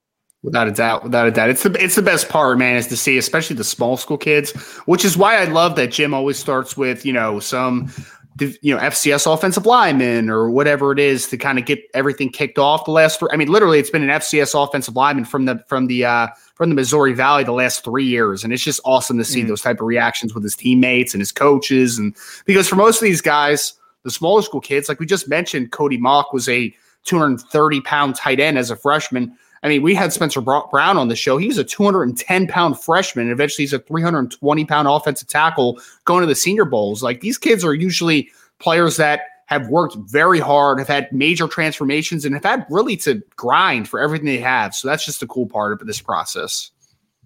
Without 0.43 0.67
a 0.67 0.73
doubt, 0.73 1.05
without 1.05 1.29
a 1.29 1.31
doubt, 1.31 1.51
it's 1.51 1.63
the 1.63 1.73
it's 1.83 1.95
the 1.95 2.03
best 2.03 2.29
part, 2.29 2.59
man, 2.59 2.77
is 2.77 2.89
to 2.89 2.97
see, 2.97 3.17
especially 3.17 3.55
the 3.55 3.63
small 3.63 3.97
school 3.97 4.19
kids, 4.19 4.51
which 4.87 5.05
is 5.05 5.17
why 5.17 5.37
I 5.37 5.45
love 5.45 5.77
that 5.77 5.93
Jim 5.93 6.13
always 6.13 6.37
starts 6.37 6.77
with 6.77 7.07
you 7.07 7.13
know 7.13 7.39
some 7.39 7.93
you 8.41 8.75
know 8.75 8.81
FCS 8.81 9.33
offensive 9.33 9.67
lineman 9.67 10.31
or 10.31 10.51
whatever 10.51 10.91
it 10.93 10.99
is 10.99 11.27
to 11.29 11.37
kind 11.37 11.59
of 11.59 11.67
get 11.67 11.81
everything 11.95 12.31
kicked 12.31 12.59
off. 12.59 12.85
The 12.85 12.91
last, 12.91 13.19
three, 13.19 13.29
I 13.33 13.37
mean, 13.37 13.49
literally, 13.49 13.79
it's 13.79 13.91
been 13.91 14.03
an 14.03 14.09
FCS 14.09 14.55
offensive 14.61 14.97
lineman 14.97 15.25
from 15.25 15.45
the 15.45 15.63
from 15.67 15.87
the 15.87 16.05
uh, 16.05 16.29
from 16.55 16.71
the 16.71 16.75
Missouri 16.75 17.13
Valley 17.13 17.45
the 17.45 17.53
last 17.53 17.85
three 17.85 18.05
years, 18.07 18.43
and 18.45 18.53
it's 18.53 18.63
just 18.63 18.81
awesome 18.85 19.19
to 19.19 19.25
see 19.25 19.43
Mm. 19.43 19.49
those 19.49 19.63
type 19.63 19.81
of 19.81 19.87
reactions 19.87 20.35
with 20.35 20.43
his 20.45 20.57
teammates 20.57 21.15
and 21.15 21.21
his 21.21 21.33
coaches, 21.33 21.99
and 21.99 22.17
because 22.47 22.69
for 22.69 22.77
most 22.77 22.97
of 22.97 23.03
these 23.03 23.21
guys, 23.21 23.75
the 24.05 24.11
smaller 24.11 24.43
school 24.43 24.61
kids, 24.61 24.89
like 24.89 24.99
we 24.99 25.07
just 25.07 25.29
mentioned, 25.29 25.71
Cody 25.73 25.97
Mauch 25.99 26.33
was 26.33 26.49
a 26.49 26.75
230 27.05 27.81
pound 27.83 28.15
tight 28.15 28.41
end 28.41 28.59
as 28.59 28.71
a 28.71 28.77
freshman. 28.77 29.37
I 29.63 29.69
mean, 29.69 29.83
we 29.83 29.95
had 29.95 30.13
Spencer 30.13 30.41
Brown 30.41 30.97
on 30.97 31.09
the 31.09 31.17
show. 31.17 31.37
He 31.37 31.47
was 31.47 31.59
a 31.59 31.65
210 31.65 32.49
pound 32.49 32.81
freshman, 32.81 33.27
and 33.27 33.33
eventually 33.33 33.63
he's 33.63 33.73
a 33.73 33.79
320 33.79 34.65
pound 34.65 34.89
offensive 34.89 35.29
tackle 35.29 35.81
going 36.05 36.23
to 36.23 36.27
the 36.27 36.35
Senior 36.35 36.65
Bowls. 36.65 37.03
Like 37.03 37.21
these 37.21 37.39
kids 37.39 37.65
are 37.65 37.75
usually 37.75 38.31
players 38.59 38.97
that 38.97 39.21
have 39.47 39.69
worked 39.69 39.97
very 40.11 40.41
hard, 40.41 40.79
have 40.79 40.89
had 40.89 41.13
major 41.13 41.47
transformations, 41.47 42.25
and 42.25 42.35
have 42.35 42.45
had 42.45 42.67
really 42.71 42.97
to 42.97 43.23
grind 43.37 43.89
for 43.89 44.01
everything 44.01 44.27
they 44.27 44.39
have. 44.39 44.75
So 44.75 44.89
that's 44.89 45.05
just 45.05 45.21
the 45.21 45.27
cool 45.27 45.47
part 45.47 45.81
of 45.81 45.87
this 45.87 46.01
process. 46.01 46.71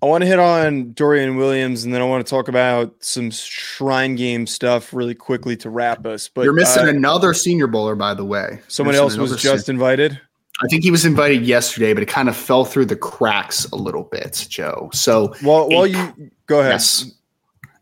I 0.03 0.07
want 0.07 0.23
to 0.23 0.29
hit 0.29 0.39
on 0.39 0.93
Dorian 0.93 1.37
Williams 1.37 1.85
and 1.85 1.95
then 1.95 2.03
I 2.03 2.05
want 2.05 2.25
to 2.25 2.31
talk 2.31 2.49
about 2.49 2.95
some 3.01 3.31
shrine 3.31 4.15
game 4.15 4.47
stuff 4.47 4.93
really 4.93 5.15
quickly 5.15 5.57
to 5.59 5.71
wrap 5.71 6.05
us. 6.05 6.29
But 6.29 6.43
You're 6.43 6.53
missing 6.53 6.85
uh, 6.85 6.91
another 6.91 7.33
Senior 7.33 7.67
Bowler, 7.67 7.95
by 7.95 8.13
the 8.13 8.25
way. 8.25 8.61
someone 8.69 8.95
else 8.95 9.17
was 9.17 9.41
just 9.41 9.67
sen- 9.67 9.75
invited. 9.77 10.21
I 10.63 10.67
think 10.69 10.83
he 10.83 10.91
was 10.91 11.05
invited 11.05 11.43
yesterday, 11.47 11.93
but 11.93 12.03
it 12.03 12.07
kind 12.09 12.29
of 12.29 12.37
fell 12.37 12.65
through 12.65 12.87
the 12.87 12.97
cracks 12.97 13.65
a 13.67 13.77
little 13.77 14.05
bit, 14.05 14.47
Joe. 14.49 14.89
So 14.93 15.35
Well, 15.43 15.69
while 15.69 15.85
a- 15.85 15.89
you 15.89 16.31
go 16.47 16.61
ahead. 16.61 16.73
yes. 16.73 17.11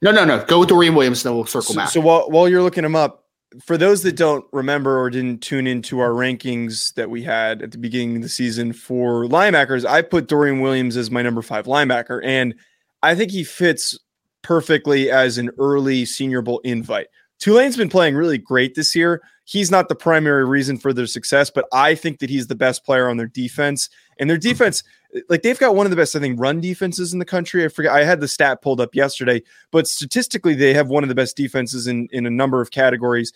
No, 0.02 0.10
no, 0.10 0.24
no. 0.24 0.44
Go 0.44 0.60
with 0.60 0.68
Dorian 0.68 0.94
Williams, 0.94 1.22
then 1.22 1.34
we'll 1.34 1.46
circle 1.46 1.72
So, 1.72 1.76
back. 1.76 1.88
so 1.88 2.00
while, 2.00 2.28
while 2.30 2.48
you're 2.48 2.62
looking 2.62 2.82
them 2.82 2.96
up, 2.96 3.24
for 3.64 3.78
those 3.78 4.02
that 4.02 4.16
don't 4.16 4.44
remember 4.52 4.98
or 5.00 5.08
didn't 5.08 5.40
tune 5.40 5.66
into 5.68 6.00
our 6.00 6.10
rankings 6.10 6.92
that 6.94 7.08
we 7.08 7.22
had 7.22 7.62
at 7.62 7.70
the 7.70 7.78
beginning 7.78 8.16
of 8.16 8.22
the 8.22 8.28
season 8.28 8.72
for 8.72 9.24
linebackers, 9.26 9.87
I 9.87 10.02
put 10.02 10.26
Dorian 10.26 10.60
Williams 10.60 10.96
as 10.96 11.10
my 11.10 11.22
number 11.22 11.40
five 11.40 11.66
linebacker. 11.66 12.20
And 12.24 12.54
I 13.02 13.14
think 13.14 13.30
he 13.30 13.44
fits 13.44 13.96
perfectly 14.42 15.10
as 15.10 15.38
an 15.38 15.50
early 15.58 16.04
Senior 16.04 16.42
Bowl 16.42 16.58
invite. 16.64 17.06
Tulane's 17.44 17.76
been 17.76 17.90
playing 17.90 18.14
really 18.14 18.38
great 18.38 18.74
this 18.74 18.96
year. 18.96 19.20
He's 19.44 19.70
not 19.70 19.90
the 19.90 19.94
primary 19.94 20.46
reason 20.46 20.78
for 20.78 20.94
their 20.94 21.04
success, 21.04 21.50
but 21.50 21.66
I 21.74 21.94
think 21.94 22.20
that 22.20 22.30
he's 22.30 22.46
the 22.46 22.54
best 22.54 22.87
player 22.87 23.07
on 23.07 23.18
their 23.18 23.26
defense. 23.26 23.90
And 24.18 24.30
their 24.30 24.38
defense, 24.38 24.83
like 25.28 25.42
they've 25.42 25.59
got 25.59 25.76
one 25.76 25.85
of 25.85 25.90
the 25.90 25.96
best, 25.96 26.16
I 26.16 26.20
think, 26.20 26.40
run 26.40 26.62
defenses 26.62 27.12
in 27.12 27.18
the 27.18 27.26
country. 27.26 27.62
I 27.62 27.68
forget, 27.68 27.92
I 27.92 28.02
had 28.02 28.20
the 28.20 28.28
stat 28.28 28.62
pulled 28.62 28.80
up 28.80 28.94
yesterday, 28.94 29.42
but 29.72 29.87
statistically, 29.87 30.54
they 30.54 30.72
have 30.72 30.88
one 30.88 31.02
of 31.02 31.11
the 31.11 31.14
best 31.14 31.37
defenses 31.37 31.87
in, 31.87 32.09
in 32.12 32.24
a 32.24 32.30
number 32.30 32.62
of 32.62 32.70
categories 32.70 33.30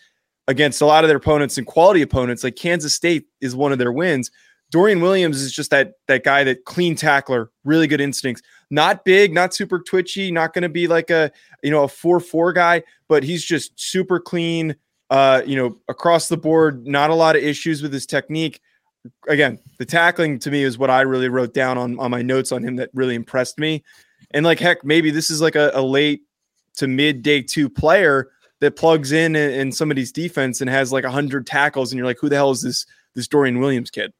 against 0.47 0.81
a 0.81 0.87
lot 0.87 1.05
of 1.05 1.09
their 1.09 1.19
opponents 1.19 1.59
and 1.59 1.67
quality 1.67 2.01
opponents. 2.01 2.43
Like 2.43 2.57
Kansas 2.57 2.95
State 2.95 3.27
is 3.43 3.55
one 3.55 3.73
of 3.73 3.79
their 3.79 3.93
wins. 3.93 4.31
Dorian 4.71 5.01
Williams 5.01 5.41
is 5.41 5.53
just 5.53 5.71
that 5.71 5.95
that 6.07 6.25
guy 6.25 6.45
that 6.45 6.65
clean 6.65 6.95
tackler, 6.95 7.51
really 7.65 7.87
good 7.87 8.01
instincts. 8.01 8.43
Not 8.71 9.05
big, 9.05 9.33
not 9.33 9.55
super 9.55 9.79
twitchy, 9.79 10.31
not 10.31 10.53
going 10.53 10.63
to 10.63 10.69
be 10.69 10.87
like 10.87 11.11
a 11.11 11.31
you 11.63 11.71
know 11.71 11.85
a 11.85 11.89
four 11.89 12.21
four 12.21 12.53
guy, 12.53 12.83
but 13.09 13.23
he's 13.23 13.45
just 13.45 13.79
super 13.81 14.21
clean. 14.21 14.77
Uh, 15.11 15.41
you 15.47 15.57
know, 15.57 15.75
across 15.89 16.29
the 16.29 16.37
board, 16.37 16.87
not 16.87 17.09
a 17.09 17.15
lot 17.15 17.35
of 17.35 17.43
issues 17.43 17.83
with 17.83 17.93
his 17.93 18.05
technique. 18.05 18.61
Again, 19.27 19.59
the 19.79 19.87
tackling 19.87 20.39
to 20.41 20.51
me 20.51 20.63
is 20.63 20.77
what 20.77 20.91
I 20.91 21.01
really 21.01 21.31
wrote 21.31 21.55
down 21.55 21.79
on 21.79 21.99
on 21.99 22.11
my 22.11 22.21
notes 22.21 22.53
on 22.53 22.63
him 22.63 22.77
that 22.77 22.91
really 22.93 23.15
impressed 23.15 23.59
me. 23.59 23.83
And 24.33 24.45
like 24.45 24.59
heck, 24.59 24.85
maybe 24.85 25.11
this 25.11 25.31
is 25.31 25.41
like 25.41 25.57
a, 25.57 25.71
a 25.73 25.81
late 25.81 26.23
to 26.77 26.87
mid 26.87 27.23
day 27.23 27.41
two 27.41 27.71
player 27.71 28.31
that 28.61 28.77
plugs 28.77 29.13
in 29.13 29.35
in, 29.37 29.73
somebody's 29.73 30.13
defense 30.13 30.61
and 30.61 30.69
has 30.69 30.93
like 30.93 31.05
a 31.05 31.11
hundred 31.11 31.47
tackles, 31.47 31.91
and 31.91 31.97
you're 31.97 32.07
like, 32.07 32.19
who 32.21 32.29
the 32.29 32.37
hell 32.37 32.51
is 32.51 32.61
this 32.61 32.85
this 33.15 33.29
Dorian 33.29 33.61
Williams 33.61 33.91
kid? 33.91 34.13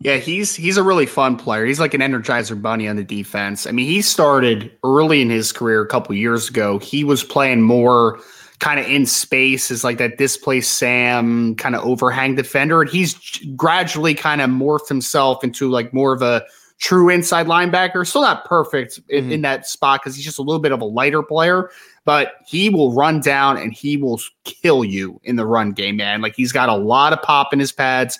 Yeah, 0.00 0.16
he's 0.16 0.54
he's 0.54 0.76
a 0.76 0.82
really 0.82 1.06
fun 1.06 1.36
player. 1.36 1.64
He's 1.64 1.80
like 1.80 1.94
an 1.94 2.00
energizer 2.00 2.60
bunny 2.60 2.88
on 2.88 2.96
the 2.96 3.04
defense. 3.04 3.66
I 3.66 3.72
mean, 3.72 3.86
he 3.86 4.02
started 4.02 4.70
early 4.84 5.20
in 5.22 5.30
his 5.30 5.52
career 5.52 5.82
a 5.82 5.86
couple 5.86 6.14
years 6.14 6.48
ago. 6.48 6.78
He 6.78 7.04
was 7.04 7.24
playing 7.24 7.62
more 7.62 8.20
kind 8.60 8.80
of 8.80 8.86
in 8.86 9.06
space 9.06 9.70
as 9.70 9.84
like 9.84 9.98
that 9.98 10.18
displaced 10.18 10.78
Sam 10.78 11.54
kind 11.56 11.74
of 11.76 11.84
overhang 11.84 12.34
defender, 12.34 12.80
and 12.80 12.90
he's 12.90 13.14
gradually 13.56 14.14
kind 14.14 14.40
of 14.40 14.50
morphed 14.50 14.88
himself 14.88 15.44
into 15.44 15.70
like 15.70 15.92
more 15.94 16.12
of 16.12 16.22
a 16.22 16.44
true 16.80 17.08
inside 17.08 17.46
linebacker. 17.46 18.06
Still 18.06 18.22
not 18.22 18.44
perfect 18.44 19.00
in, 19.08 19.26
Mhm. 19.28 19.32
in 19.32 19.42
that 19.42 19.66
spot 19.66 20.00
because 20.00 20.14
he's 20.14 20.24
just 20.24 20.38
a 20.38 20.42
little 20.42 20.60
bit 20.60 20.70
of 20.70 20.80
a 20.80 20.84
lighter 20.84 21.22
player, 21.24 21.70
but 22.04 22.34
he 22.46 22.70
will 22.70 22.92
run 22.94 23.18
down 23.20 23.56
and 23.56 23.72
he 23.72 23.96
will 23.96 24.20
kill 24.44 24.84
you 24.84 25.20
in 25.24 25.34
the 25.36 25.44
run 25.44 25.72
game, 25.72 25.96
man. 25.96 26.20
Like 26.20 26.34
he's 26.36 26.52
got 26.52 26.68
a 26.68 26.76
lot 26.76 27.12
of 27.12 27.20
pop 27.22 27.52
in 27.52 27.58
his 27.58 27.72
pads, 27.72 28.18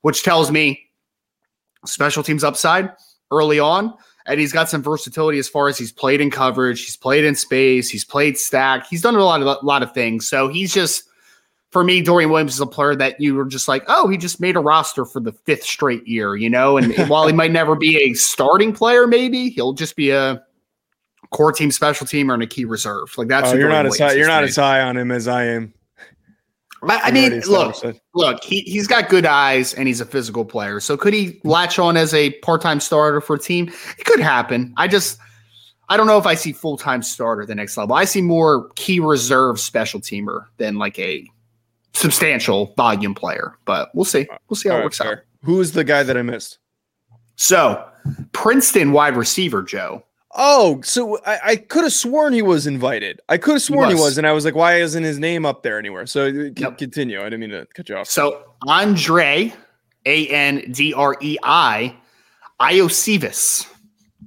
which 0.00 0.24
tells 0.24 0.50
me 0.50 0.80
special 1.84 2.22
teams 2.22 2.44
upside 2.44 2.90
early 3.30 3.58
on. 3.58 3.94
And 4.24 4.38
he's 4.38 4.52
got 4.52 4.68
some 4.68 4.82
versatility 4.82 5.38
as 5.38 5.48
far 5.48 5.66
as 5.66 5.76
he's 5.76 5.90
played 5.90 6.20
in 6.20 6.30
coverage, 6.30 6.84
he's 6.84 6.96
played 6.96 7.24
in 7.24 7.34
space, 7.34 7.88
he's 7.88 8.04
played 8.04 8.38
stack, 8.38 8.86
he's 8.86 9.02
done 9.02 9.16
a 9.16 9.24
lot 9.24 9.42
of 9.42 9.48
a 9.48 9.66
lot 9.66 9.82
of 9.82 9.92
things. 9.92 10.28
So 10.28 10.46
he's 10.46 10.72
just 10.72 11.04
for 11.72 11.82
me, 11.82 12.02
Dorian 12.02 12.30
Williams 12.30 12.54
is 12.54 12.60
a 12.60 12.66
player 12.66 12.94
that 12.94 13.18
you 13.18 13.34
were 13.34 13.46
just 13.46 13.66
like, 13.66 13.82
oh, 13.88 14.08
he 14.08 14.18
just 14.18 14.40
made 14.40 14.56
a 14.56 14.60
roster 14.60 15.06
for 15.06 15.20
the 15.20 15.32
fifth 15.32 15.64
straight 15.64 16.06
year, 16.06 16.36
you 16.36 16.50
know. 16.50 16.76
And 16.76 16.94
while 17.08 17.26
he 17.26 17.32
might 17.32 17.50
never 17.50 17.74
be 17.74 17.96
a 17.96 18.12
starting 18.12 18.72
player, 18.72 19.06
maybe 19.06 19.48
he'll 19.48 19.72
just 19.72 19.96
be 19.96 20.10
a 20.10 20.42
core 21.30 21.50
team, 21.50 21.70
special 21.70 22.06
team, 22.06 22.30
or 22.30 22.34
in 22.34 22.42
a 22.42 22.46
key 22.46 22.66
reserve. 22.66 23.12
Like 23.16 23.28
that's 23.28 23.48
Oh, 23.48 23.54
you're 23.54 23.68
Dorian 23.68 23.84
not 23.84 23.86
as 23.86 23.98
high, 23.98 24.12
you're 24.12 24.28
not 24.28 24.44
as 24.44 24.54
high 24.54 24.82
on 24.82 24.96
him 24.96 25.10
as 25.10 25.26
I 25.26 25.44
am. 25.46 25.72
Me. 26.82 26.94
I 27.02 27.10
mean, 27.10 27.40
look, 27.40 27.76
look, 28.14 28.42
he 28.42 28.60
he's 28.62 28.86
got 28.86 29.08
good 29.08 29.26
eyes 29.26 29.74
and 29.74 29.88
he's 29.88 30.00
a 30.00 30.06
physical 30.06 30.44
player. 30.44 30.80
So 30.80 30.96
could 30.96 31.14
he 31.14 31.40
latch 31.44 31.78
on 31.78 31.96
as 31.96 32.12
a 32.14 32.32
part 32.40 32.60
time 32.60 32.80
starter 32.80 33.20
for 33.20 33.36
a 33.36 33.38
team? 33.38 33.68
It 33.98 34.04
could 34.04 34.20
happen. 34.20 34.74
I 34.76 34.88
just 34.88 35.18
I 35.88 35.96
don't 35.96 36.06
know 36.06 36.18
if 36.18 36.26
I 36.26 36.34
see 36.34 36.52
full 36.52 36.76
time 36.76 37.02
starter 37.02 37.44
the 37.46 37.54
next 37.54 37.76
level. 37.76 37.94
I 37.94 38.04
see 38.04 38.22
more 38.22 38.68
key 38.76 38.98
reserve 39.00 39.60
special 39.60 40.00
teamer 40.00 40.46
than 40.56 40.76
like 40.76 40.98
a 40.98 41.26
substantial 41.92 42.72
volume 42.76 43.14
player. 43.14 43.56
But 43.64 43.94
we'll 43.94 44.04
see. 44.04 44.26
We'll 44.48 44.56
see 44.56 44.68
how 44.68 44.76
All 44.76 44.78
it 44.78 44.80
right, 44.80 44.86
works 44.86 45.00
out. 45.00 45.18
Who 45.44 45.60
is 45.60 45.72
the 45.72 45.84
guy 45.84 46.02
that 46.02 46.16
I 46.16 46.22
missed? 46.22 46.58
So 47.36 47.86
Princeton 48.32 48.92
wide 48.92 49.16
receiver 49.16 49.62
Joe. 49.62 50.04
Oh, 50.34 50.80
so 50.82 51.18
I, 51.26 51.38
I 51.44 51.56
could 51.56 51.84
have 51.84 51.92
sworn 51.92 52.32
he 52.32 52.40
was 52.40 52.66
invited. 52.66 53.20
I 53.28 53.36
could 53.36 53.52
have 53.54 53.62
sworn 53.62 53.88
he 53.90 53.94
was. 53.94 54.02
was. 54.02 54.18
and 54.18 54.26
I 54.26 54.32
was 54.32 54.44
like, 54.46 54.54
why 54.54 54.76
isn't 54.80 55.02
his 55.02 55.18
name 55.18 55.44
up 55.44 55.62
there 55.62 55.78
anywhere? 55.78 56.06
So 56.06 56.26
uh, 56.26 56.50
Yep. 56.56 56.78
continue. 56.78 57.20
I 57.20 57.24
didn't 57.24 57.40
mean 57.40 57.50
to 57.50 57.66
cut 57.74 57.88
you 57.88 57.96
off. 57.96 58.08
So 58.08 58.42
Andrei, 58.66 59.52
A 60.06 60.28
N 60.28 60.70
D 60.72 60.94
R 60.94 61.16
E 61.20 61.36
I, 61.42 61.94
Iosivas, 62.60 63.66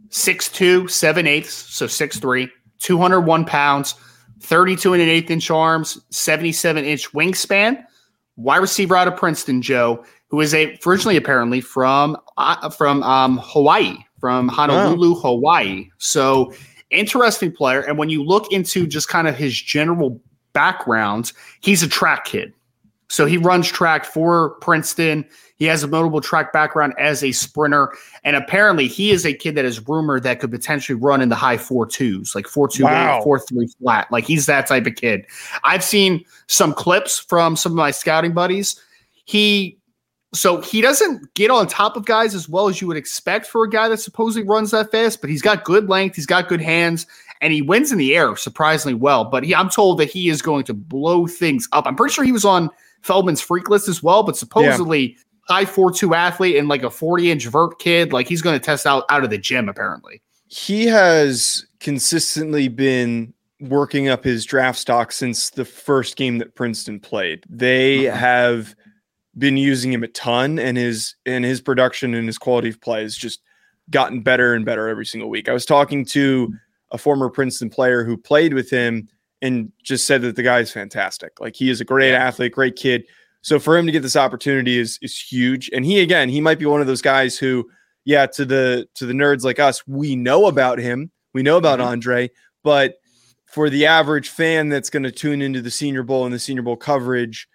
6'2, 0.10 0.90
7 0.90 1.28
eighths, 1.28 1.54
so 1.54 1.88
6'3, 1.88 2.50
201 2.80 3.46
pounds, 3.46 3.96
32 4.42 4.94
and 4.94 5.02
an 5.02 5.10
eighth 5.10 5.32
inch 5.32 5.50
arms, 5.50 6.00
77 6.12 6.86
inch 6.86 7.12
wingspan, 7.14 7.84
wide 8.36 8.58
receiver 8.58 8.96
out 8.96 9.08
of 9.08 9.16
Princeton, 9.18 9.62
Joe, 9.62 10.06
who 10.30 10.40
is 10.42 10.54
a 10.54 10.78
originally 10.86 11.18
apparently 11.18 11.62
from 11.62 12.16
uh, 12.38 12.70
from 12.70 13.02
um, 13.04 13.40
Hawaii, 13.42 13.98
from 14.20 14.48
Honolulu, 14.48 15.16
Hawaii. 15.16 15.90
So 15.98 16.54
interesting 16.90 17.52
player. 17.52 17.82
And 17.82 17.98
when 17.98 18.10
you 18.10 18.24
look 18.24 18.52
into 18.52 18.88
just 18.88 19.10
kind 19.10 19.28
of 19.28 19.36
his 19.36 19.60
general 19.60 20.20
background, 20.54 21.34
he's 21.62 21.84
a 21.84 21.88
track 21.88 22.26
kid. 22.26 22.54
So 23.10 23.26
he 23.26 23.38
runs 23.38 23.68
track 23.68 24.04
for 24.06 24.52
Princeton. 24.62 25.26
He 25.58 25.66
has 25.66 25.84
a 25.84 25.88
notable 25.88 26.22
track 26.22 26.52
background 26.52 26.94
as 26.98 27.24
a 27.24 27.32
sprinter. 27.32 27.94
And 28.24 28.36
apparently 28.36 28.88
he 28.88 29.12
is 29.12 29.26
a 29.26 29.34
kid 29.34 29.56
that 29.56 29.64
is 29.66 29.88
rumored 29.88 30.24
that 30.24 30.40
could 30.40 30.52
potentially 30.52 30.98
run 31.00 31.22
in 31.22 31.30
the 31.30 31.36
high 31.36 31.58
four 31.58 31.86
twos, 31.86 32.34
like 32.34 32.48
four 32.48 32.68
two 32.68 32.84
Wow. 32.84 33.20
eight, 33.20 33.24
four 33.24 33.40
three 33.40 33.68
flat. 33.80 34.12
Like 34.12 34.26
he's 34.26 34.48
that 34.48 34.66
type 34.68 34.88
of 34.88 34.96
kid. 34.96 35.26
I've 35.64 35.84
seen 35.84 36.26
some 36.48 36.74
clips 36.74 37.20
from 37.20 37.56
some 37.56 37.74
of 37.74 37.76
my 37.78 37.92
scouting 37.92 38.34
buddies. 38.34 38.82
He 39.26 39.78
so 40.36 40.62
he 40.62 40.82
doesn't 40.82 41.34
get 41.34 41.50
on 41.52 41.68
top 41.68 41.96
of 41.96 42.06
guys 42.06 42.36
as 42.36 42.48
well 42.50 42.68
as 42.68 42.82
you 42.82 42.88
would 42.88 42.98
expect 42.98 43.48
for 43.48 43.64
a 43.64 43.70
guy 43.70 43.88
that 43.90 43.98
supposedly 43.98 44.48
runs 44.48 44.72
that 44.72 44.92
fast, 44.92 45.22
but 45.22 45.30
he's 45.30 45.42
got 45.42 45.64
good 45.64 45.90
length, 45.90 46.16
he's 46.16 46.26
got 46.26 46.48
good 46.48 46.62
hands, 46.62 47.08
and 47.42 47.54
he 47.54 47.62
wins 47.62 47.92
in 47.92 47.98
the 47.98 48.16
air 48.16 48.36
surprisingly 48.36 48.94
well. 48.96 49.26
But 49.26 49.44
he, 49.44 49.54
I'm 49.56 49.70
told 49.70 50.00
that 50.00 50.10
he 50.10 50.30
is 50.30 50.42
going 50.42 50.64
to 50.66 50.74
blow 50.74 51.28
things 51.28 51.68
up. 51.72 51.86
I'm 51.88 51.96
pretty 51.96 52.14
sure 52.14 52.24
he 52.24 52.32
was 52.32 52.46
on 52.46 52.70
Feldman's 53.02 53.42
freak 53.42 53.70
list 53.70 53.88
as 53.88 54.02
well, 54.04 54.24
but 54.24 54.36
supposedly 54.38 55.18
high 55.48 55.66
four 55.66 55.92
two 55.92 56.16
athlete 56.16 56.56
and 56.56 56.68
like 56.68 56.82
a 56.84 56.90
40 56.90 57.30
inch 57.32 57.46
vert 57.48 57.78
kid, 57.80 58.12
like 58.14 58.28
he's 58.28 58.42
going 58.42 58.58
to 58.60 58.64
test 58.66 58.86
out 58.88 59.06
out 59.10 59.24
of 59.24 59.30
the 59.30 59.38
gym 59.38 59.70
apparently. 59.70 60.22
he 60.48 60.86
has 60.86 61.66
consistently 61.80 62.68
been 62.68 63.34
working 63.62 64.08
up 64.10 64.24
his 64.24 64.44
draft 64.46 64.78
stock 64.78 65.12
since 65.12 65.50
the 65.52 65.66
first 65.66 66.16
game 66.18 66.38
that 66.40 66.56
Princeton 66.56 67.00
played. 67.00 67.44
They 67.50 68.04
Mhm. 68.04 68.14
have 68.14 68.76
been 69.38 69.58
using 69.58 69.92
him 69.92 70.04
a 70.04 70.08
ton 70.08 70.60
and 70.60 70.78
his 70.78 71.16
and 71.26 71.44
his 71.44 71.62
production 71.62 72.14
and 72.14 72.28
his 72.28 72.38
quality 72.38 72.70
of 72.70 72.80
play 72.82 73.02
has 73.02 73.16
just 73.16 73.42
gotten 73.90 74.22
better 74.22 74.54
and 74.54 74.66
better 74.66 74.88
every 74.88 75.06
single 75.06 75.30
week. 75.30 75.50
I 75.50 75.54
was 75.54 75.66
talking 75.66 76.06
to 76.06 76.54
a 76.92 76.98
former 76.98 77.30
Princeton 77.30 77.70
player 77.70 78.04
who 78.04 78.18
played 78.18 78.54
with 78.54 78.70
him 78.70 79.08
and 79.42 79.72
just 79.84 80.08
said 80.08 80.22
that 80.22 80.36
the 80.36 80.44
guy 80.44 80.60
is 80.60 80.72
fantastic. 80.72 81.40
Like 81.40 81.56
he 81.56 81.70
is 81.70 81.82
a 81.82 81.86
great 81.86 82.14
athlete, 82.14 82.54
great 82.54 82.76
kid. 82.76 83.06
So 83.42 83.60
for 83.60 83.78
him 83.78 83.86
to 83.86 83.92
get 83.92 84.02
this 84.02 84.16
opportunity 84.16 84.80
is 84.80 84.98
is 85.02 85.20
huge. 85.20 85.70
And 85.74 85.86
he 85.86 86.02
again, 86.02 86.30
he 86.30 86.42
might 86.42 86.60
be 86.60 86.66
one 86.66 86.82
of 86.82 86.88
those 86.88 87.02
guys 87.02 87.38
who 87.38 87.70
yeah, 88.06 88.28
to 88.28 88.46
the 88.46 88.88
to 88.96 89.06
the 89.06 89.14
nerds 89.14 89.44
like 89.44 89.60
us, 89.60 89.86
we 89.88 90.16
know 90.16 90.46
about 90.46 90.80
him. 90.80 91.12
We 91.34 91.44
know 91.44 91.58
about 91.58 91.80
Mhm. 91.80 91.92
Andrei, 91.92 92.30
but 92.64 92.96
for 93.46 93.70
the 93.70 93.86
average 93.86 94.30
fan 94.30 94.70
that's 94.70 94.90
going 94.90 95.04
to 95.04 95.12
tune 95.12 95.42
into 95.42 95.62
the 95.62 95.72
Senior 95.72 96.04
Bowl 96.04 96.26
and 96.26 96.34
the 96.34 96.40
Senior 96.40 96.62
Bowl 96.64 96.76
coverage 96.76 97.48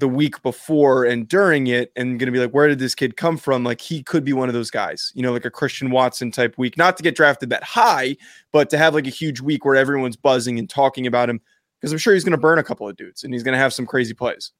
the 0.00 0.08
week 0.08 0.42
before 0.42 1.04
and 1.04 1.28
during 1.28 1.66
it 1.68 1.92
and 1.96 2.18
going 2.18 2.26
to 2.26 2.32
be 2.32 2.38
like 2.40 2.50
where 2.52 2.66
did 2.68 2.78
this 2.78 2.94
kid 2.94 3.16
come 3.16 3.36
from 3.36 3.62
like 3.62 3.80
he 3.80 4.02
could 4.02 4.24
be 4.24 4.32
one 4.32 4.48
of 4.48 4.54
those 4.54 4.70
guys 4.70 5.12
you 5.14 5.22
know 5.22 5.32
like 5.32 5.44
a 5.44 5.50
christian 5.50 5.90
watson 5.90 6.30
type 6.30 6.54
week 6.58 6.76
not 6.76 6.96
to 6.96 7.02
get 7.02 7.14
drafted 7.14 7.50
that 7.50 7.62
high 7.62 8.16
but 8.52 8.68
to 8.70 8.76
have 8.78 8.94
like 8.94 9.06
a 9.06 9.10
huge 9.10 9.40
week 9.40 9.64
where 9.64 9.76
everyone's 9.76 10.16
buzzing 10.16 10.58
and 10.58 10.68
talking 10.68 11.06
about 11.06 11.30
him 11.30 11.40
because 11.78 11.92
i'm 11.92 11.98
sure 11.98 12.14
he's 12.14 12.24
going 12.24 12.32
to 12.32 12.38
burn 12.38 12.58
a 12.58 12.64
couple 12.64 12.88
of 12.88 12.96
dudes 12.96 13.22
and 13.22 13.32
he's 13.32 13.42
going 13.42 13.52
to 13.52 13.58
have 13.58 13.72
some 13.72 13.86
crazy 13.86 14.14
plays 14.14 14.52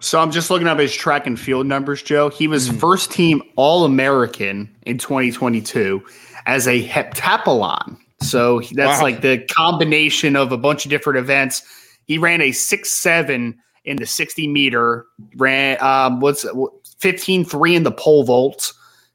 So 0.00 0.18
I'm 0.20 0.32
just 0.32 0.50
looking 0.50 0.66
up 0.66 0.80
his 0.80 0.92
track 0.92 1.28
and 1.28 1.38
field 1.38 1.64
numbers, 1.68 2.02
Joe. 2.02 2.28
He 2.28 2.48
was 2.48 2.68
Mhm. 2.68 2.80
first 2.80 3.12
team 3.12 3.40
All 3.54 3.84
American 3.84 4.68
in 4.84 4.98
2022 4.98 6.02
as 6.46 6.66
a 6.66 6.84
heptathlon. 6.88 7.96
So 8.20 8.60
that's 8.72 8.98
Wow. 8.98 9.02
like 9.02 9.20
the 9.22 9.38
combination 9.54 10.34
of 10.34 10.50
a 10.50 10.56
bunch 10.56 10.84
of 10.84 10.90
different 10.90 11.18
events. 11.20 11.62
He 12.06 12.18
ran 12.18 12.40
a 12.40 12.50
six 12.50 12.90
seven 12.90 13.54
in 13.84 13.96
the 13.96 14.06
60 14.06 14.46
meter, 14.48 15.06
ran 15.36 15.82
um, 15.82 16.20
what's 16.20 16.46
15 16.98 17.44
3 17.44 17.76
in 17.76 17.82
the 17.82 17.92
pole 17.92 18.24
vault. 18.24 18.72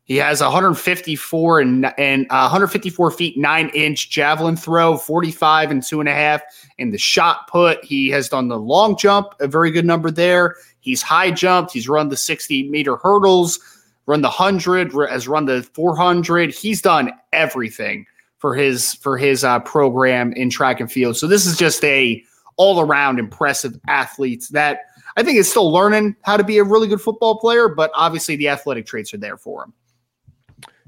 He 0.08 0.16
has 0.18 0.42
154 0.42 1.60
and 1.60 1.94
and 1.98 2.26
uh, 2.30 2.48
154 2.48 3.12
feet 3.12 3.38
nine 3.38 3.70
inch 3.74 4.10
javelin 4.10 4.56
throw, 4.56 4.98
45 4.98 5.70
and 5.70 5.84
two 5.84 6.00
and 6.00 6.08
a 6.08 6.14
half 6.14 6.42
in 6.78 6.92
the 6.92 6.98
shot 6.98 7.48
put. 7.48 7.84
He 7.84 8.08
has 8.10 8.30
done 8.30 8.48
the 8.48 8.58
long 8.58 8.98
jump, 8.98 9.34
a 9.42 9.48
very 9.48 9.70
good 9.70 9.86
number 9.86 10.10
there. 10.10 10.56
He's 10.80 11.02
high 11.02 11.32
jumped. 11.32 11.74
He's 11.74 11.90
run 11.90 12.08
the 12.08 12.16
60 12.16 12.70
meter 12.70 12.96
hurdles, 12.96 13.60
run 14.06 14.22
the 14.22 14.30
100, 14.30 14.94
has 15.10 15.28
run 15.28 15.46
the 15.46 15.64
400. 15.74 16.54
He's 16.54 16.82
done 16.82 17.12
everything 17.34 18.06
for 18.38 18.56
his 18.56 18.94
for 18.94 19.18
his 19.18 19.44
uh, 19.44 19.60
program 19.60 20.32
in 20.34 20.50
track 20.50 20.80
and 20.80 20.90
field. 20.90 21.18
So 21.18 21.28
this 21.28 21.46
is 21.46 21.58
just 21.58 21.84
a 21.84 22.24
all 22.58 22.82
around 22.82 23.20
impressive 23.20 23.78
athletes 23.88 24.50
that 24.50 24.82
I 25.16 25.24
think 25.24 25.38
is 25.38 25.50
still 25.50 25.72
learning 25.72 26.16
how 26.24 26.38
to 26.38 26.44
be 26.44 26.58
a 26.58 26.64
really 26.64 26.88
good 26.88 27.02
football 27.02 27.40
player, 27.40 27.68
but 27.70 27.92
obviously 27.96 28.36
the 28.36 28.50
athletic 28.50 28.86
traits 28.86 29.14
are 29.14 29.18
there 29.18 29.38
for 29.38 29.64
him. 29.64 29.74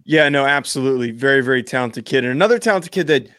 Yeah, 0.04 0.30
no, 0.30 0.46
absolutely. 0.46 1.12
Very, 1.12 1.42
very 1.42 1.64
talented 1.64 2.06
kid. 2.06 2.24
And 2.24 2.32
another 2.34 2.60
talented 2.60 2.92
kid 2.92 3.08
that 3.08 3.30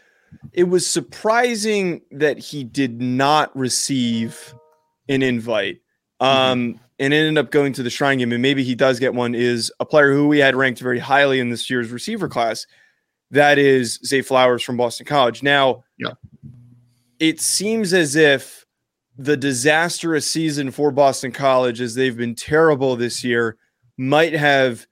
it 0.52 0.64
was 0.64 0.86
surprising 0.86 2.02
that 2.12 2.38
he 2.38 2.64
did 2.64 3.00
not 3.00 3.54
receive 3.56 4.54
an 5.08 5.22
invite. 5.22 5.80
Um, 6.20 6.78
and 6.98 7.14
ended 7.14 7.38
up 7.38 7.50
going 7.50 7.72
to 7.72 7.82
the 7.82 7.88
Shrine 7.88 8.18
game, 8.18 8.30
and 8.30 8.42
maybe 8.42 8.62
he 8.62 8.74
does 8.74 9.00
get 9.00 9.14
one, 9.14 9.34
is 9.34 9.72
a 9.80 9.86
player 9.86 10.12
who 10.12 10.28
we 10.28 10.38
had 10.38 10.54
ranked 10.54 10.80
very 10.80 10.98
highly 10.98 11.40
in 11.40 11.48
this 11.48 11.70
year's 11.70 11.90
receiver 11.90 12.28
class. 12.28 12.66
That 13.30 13.58
is 13.58 13.98
Zay 14.04 14.20
Flowers 14.20 14.62
from 14.62 14.76
Boston 14.76 15.06
College. 15.06 15.42
Now, 15.42 15.82
Yeah. 15.98 16.12
It 17.20 17.40
seems 17.40 17.92
as 17.92 18.16
if 18.16 18.66
the 19.16 19.36
disastrous 19.36 20.26
season 20.26 20.70
for 20.70 20.90
Boston 20.90 21.30
College, 21.30 21.80
as 21.80 21.94
they've 21.94 22.16
been 22.16 22.34
terrible 22.34 22.96
this 22.96 23.22
year, 23.22 23.58
might 23.96 24.32
have 24.32 24.86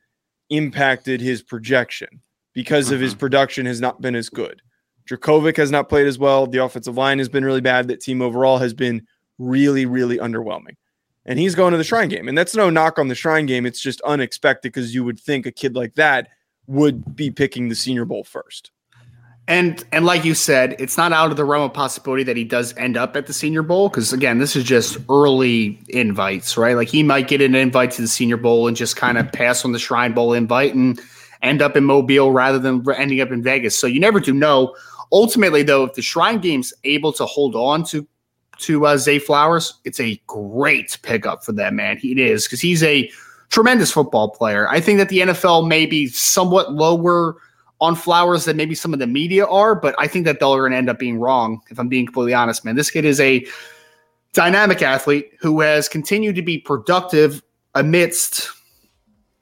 impacted 0.51 1.21
his 1.21 1.43
projection 1.43 2.21
because 2.53 2.91
of 2.91 3.01
his 3.01 3.13
mm-hmm. 3.13 3.21
production 3.21 3.67
has 3.67 3.81
not 3.81 4.01
been 4.01 4.15
as 4.15 4.29
good. 4.29 4.61
Jurkovec 5.09 5.57
has 5.57 5.71
not 5.71 5.89
played 5.89 6.07
as 6.07 6.19
well. 6.19 6.47
The 6.47 6.63
offensive 6.63 6.97
line 6.97 7.19
has 7.19 7.29
been 7.29 7.45
really 7.45 7.63
bad. 7.63 7.89
That 7.89 8.01
team 8.01 8.21
overall 8.21 8.59
has 8.59 8.75
been 8.75 9.07
really, 9.39 9.87
really 9.87 10.19
underwhelming. 10.19 10.77
And 11.25 11.39
he's 11.39 11.55
going 11.55 11.73
to 11.73 11.79
the 11.79 11.85
Shrine 11.85 12.09
game. 12.09 12.29
And 12.29 12.37
that's 12.37 12.55
no 12.55 12.69
knock 12.69 12.99
on 12.99 13.09
the 13.09 13.15
Shrine 13.15 13.47
game. 13.47 13.65
It's 13.65 13.81
just 13.81 14.01
unexpected 14.03 14.73
because 14.73 14.95
you 14.95 15.05
would 15.05 15.19
think 15.19 15.47
a 15.47 15.53
kid 15.53 15.75
like 15.75 15.95
that 15.95 16.29
would 16.67 17.17
be 17.17 17.31
picking 17.31 17.69
the 17.69 17.75
Senior 17.75 18.05
Bowl 18.05 18.25
first. 18.25 18.71
And 19.49 19.83
and 19.93 20.05
like 20.05 20.27
you 20.27 20.35
said, 20.35 20.77
it's 20.79 20.99
not 20.99 21.15
out 21.15 21.31
of 21.31 21.39
the 21.39 21.45
realm 21.45 21.63
of 21.63 21.73
possibility 21.73 22.23
that 22.23 22.37
he 22.37 22.45
does 22.45 22.77
end 22.77 22.99
up 22.99 23.17
at 23.17 23.27
the 23.27 23.33
Senior 23.33 23.63
Bowl 23.63 23.89
because 23.89 24.13
again, 24.13 24.39
this 24.39 24.55
is 24.55 24.63
just 24.63 24.99
early 25.09 25.81
invites, 25.89 26.59
right? 26.59 26.77
Like 26.77 26.89
he 26.89 27.03
might 27.03 27.29
get 27.29 27.41
an 27.41 27.55
invite 27.55 27.93
to 27.93 28.03
the 28.03 28.09
Senior 28.09 28.37
Bowl 28.37 28.69
and 28.69 28.77
just 28.77 28.97
kind 28.97 29.17
of 29.17 29.33
pass 29.33 29.65
on 29.65 29.73
the 29.73 29.79
Shrine 29.79 30.13
Bowl 30.13 30.35
invite 30.35 30.75
and 30.75 31.01
end 31.41 31.63
up 31.63 31.79
in 31.79 31.85
Mobile 31.85 32.31
rather 32.31 32.59
than 32.59 32.85
ending 32.95 33.23
up 33.23 33.31
in 33.31 33.43
Vegas. 33.43 33.77
So 33.77 33.87
you 33.87 34.01
never 34.01 34.21
do 34.21 34.35
know. 34.35 34.77
Ultimately, 35.13 35.63
though, 35.63 35.85
if 35.85 35.95
the 35.95 36.03
Shrine 36.03 36.41
Game's 36.41 36.75
able 36.85 37.15
to 37.15 37.25
hold 37.25 37.57
on 37.57 37.85
to 37.85 38.07
to 38.59 38.85
uh, 38.85 38.99
Zay 38.99 39.19
Flowers, 39.19 39.81
it's 39.85 39.99
a 39.99 40.21
great 40.27 40.99
pickup 41.01 41.43
for 41.43 41.53
them, 41.53 41.77
man. 41.77 41.97
He 41.97 42.21
is 42.21 42.45
because 42.45 42.61
he's 42.61 42.83
a 42.83 43.11
tremendous 43.49 43.93
football 43.93 44.29
player. 44.29 44.69
I 44.69 44.81
think 44.81 44.99
that 44.99 45.09
the 45.09 45.21
NFL 45.21 45.67
may 45.69 45.87
be 45.87 46.09
somewhat 46.09 46.75
lower 46.75 47.37
on 47.81 47.95
Flowers 47.95 48.45
than 48.45 48.57
maybe 48.57 48.75
some 48.75 48.93
of 48.93 48.99
the 48.99 49.07
media 49.07 49.47
are, 49.47 49.75
but 49.75 49.95
I 49.99 50.09
think 50.09 50.25
that 50.25 50.41
they're 50.41 50.49
going 50.49 50.73
to 50.73 50.77
end 50.77 50.91
up 50.91 50.99
being 50.99 51.19
wrong. 51.19 51.61
If 51.71 51.79
I'm 51.79 51.89
being 51.89 52.07
completely 52.07 52.35
honest, 52.35 52.65
man, 52.65 52.77
this 52.77 52.91
kid 52.91 53.05
is 53.05 53.21
a 53.21 53.47
dynamic 54.33 54.83
athlete 54.83 55.33
who 55.41 55.61
has 55.61 55.89
continued 55.89 56.35
to 56.37 56.43
be 56.43 56.59
productive 56.59 57.43
amidst 57.75 58.51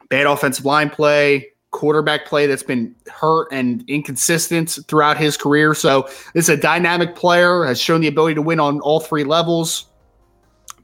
bad 0.09 0.27
offensive 0.27 0.65
line 0.65 0.91
play, 0.91 1.49
quarterback 1.71 2.27
play 2.27 2.47
that's 2.47 2.63
been 2.63 2.95
hurt 3.09 3.49
and 3.53 3.85
inconsistent 3.89 4.79
throughout 4.89 5.17
his 5.17 5.37
career. 5.37 5.75
So 5.75 6.03
this 6.35 6.45
is 6.45 6.49
a 6.51 6.57
dynamic 6.57 7.17
player, 7.17 7.65
has 7.65 7.81
shown 7.81 8.01
the 8.01 8.09
ability 8.09 8.35
to 8.35 8.43
win 8.43 8.61
on 8.61 8.81
all 8.81 9.01
three 9.01 9.25
levels. 9.25 9.87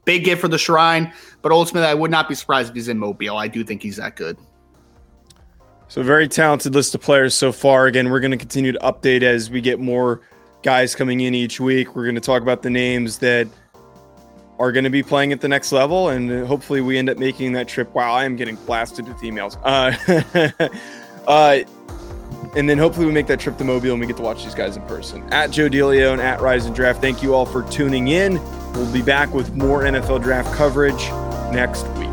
Big 0.05 0.25
gift 0.25 0.41
for 0.41 0.49
the 0.49 0.57
Shrine, 0.57 1.13
but 1.41 1.53
ultimately, 1.53 1.87
I 1.87 1.93
would 1.93 2.11
not 2.11 2.27
be 2.27 2.35
surprised 2.35 2.69
if 2.69 2.75
he's 2.75 2.89
in 2.89 2.97
Mobile. 2.97 3.37
I 3.37 3.47
do 3.47 3.63
think 3.63 3.81
he's 3.81 3.95
that 3.95 4.17
good. 4.17 4.37
So 5.93 6.01
very 6.01 6.27
talented 6.27 6.73
list 6.73 6.95
of 6.95 7.01
players 7.01 7.35
so 7.35 7.51
far. 7.51 7.85
Again, 7.85 8.09
we're 8.09 8.19
going 8.19 8.31
to 8.31 8.37
continue 8.37 8.71
to 8.71 8.79
update 8.79 9.21
as 9.21 9.51
we 9.51 9.61
get 9.61 9.79
more 9.79 10.21
guys 10.63 10.95
coming 10.95 11.19
in 11.19 11.35
each 11.35 11.59
week. 11.59 11.95
We're 11.95 12.05
going 12.05 12.15
to 12.15 12.19
talk 12.19 12.41
about 12.41 12.63
the 12.63 12.71
names 12.71 13.19
that 13.19 13.47
are 14.57 14.71
going 14.71 14.85
to 14.85 14.89
be 14.89 15.03
playing 15.03 15.33
at 15.33 15.41
the 15.41 15.47
next 15.47 15.71
level, 15.71 16.09
and 16.09 16.47
hopefully 16.47 16.81
we 16.81 16.97
end 16.97 17.11
up 17.11 17.19
making 17.19 17.53
that 17.53 17.67
trip. 17.67 17.93
Wow, 17.93 18.11
I 18.11 18.25
am 18.25 18.35
getting 18.35 18.55
blasted 18.55 19.07
with 19.07 19.17
emails. 19.17 19.55
Uh, 19.61 19.93
uh, 21.27 21.59
and 22.57 22.67
then 22.67 22.79
hopefully 22.79 23.05
we 23.05 23.11
make 23.11 23.27
that 23.27 23.39
trip 23.39 23.59
to 23.59 23.63
Mobile 23.63 23.91
and 23.91 23.99
we 23.99 24.07
get 24.07 24.17
to 24.17 24.23
watch 24.23 24.43
these 24.43 24.55
guys 24.55 24.75
in 24.75 24.81
person. 24.87 25.21
At 25.31 25.51
Joe 25.51 25.69
DeLeon, 25.69 26.17
at 26.17 26.41
Rise 26.41 26.65
and 26.65 26.75
Draft. 26.75 27.01
Thank 27.01 27.21
you 27.21 27.35
all 27.35 27.45
for 27.45 27.61
tuning 27.69 28.07
in. 28.07 28.41
We'll 28.73 28.91
be 28.91 29.03
back 29.03 29.31
with 29.31 29.53
more 29.53 29.83
NFL 29.83 30.23
draft 30.23 30.55
coverage 30.55 31.07
next 31.53 31.87
week. 31.89 32.12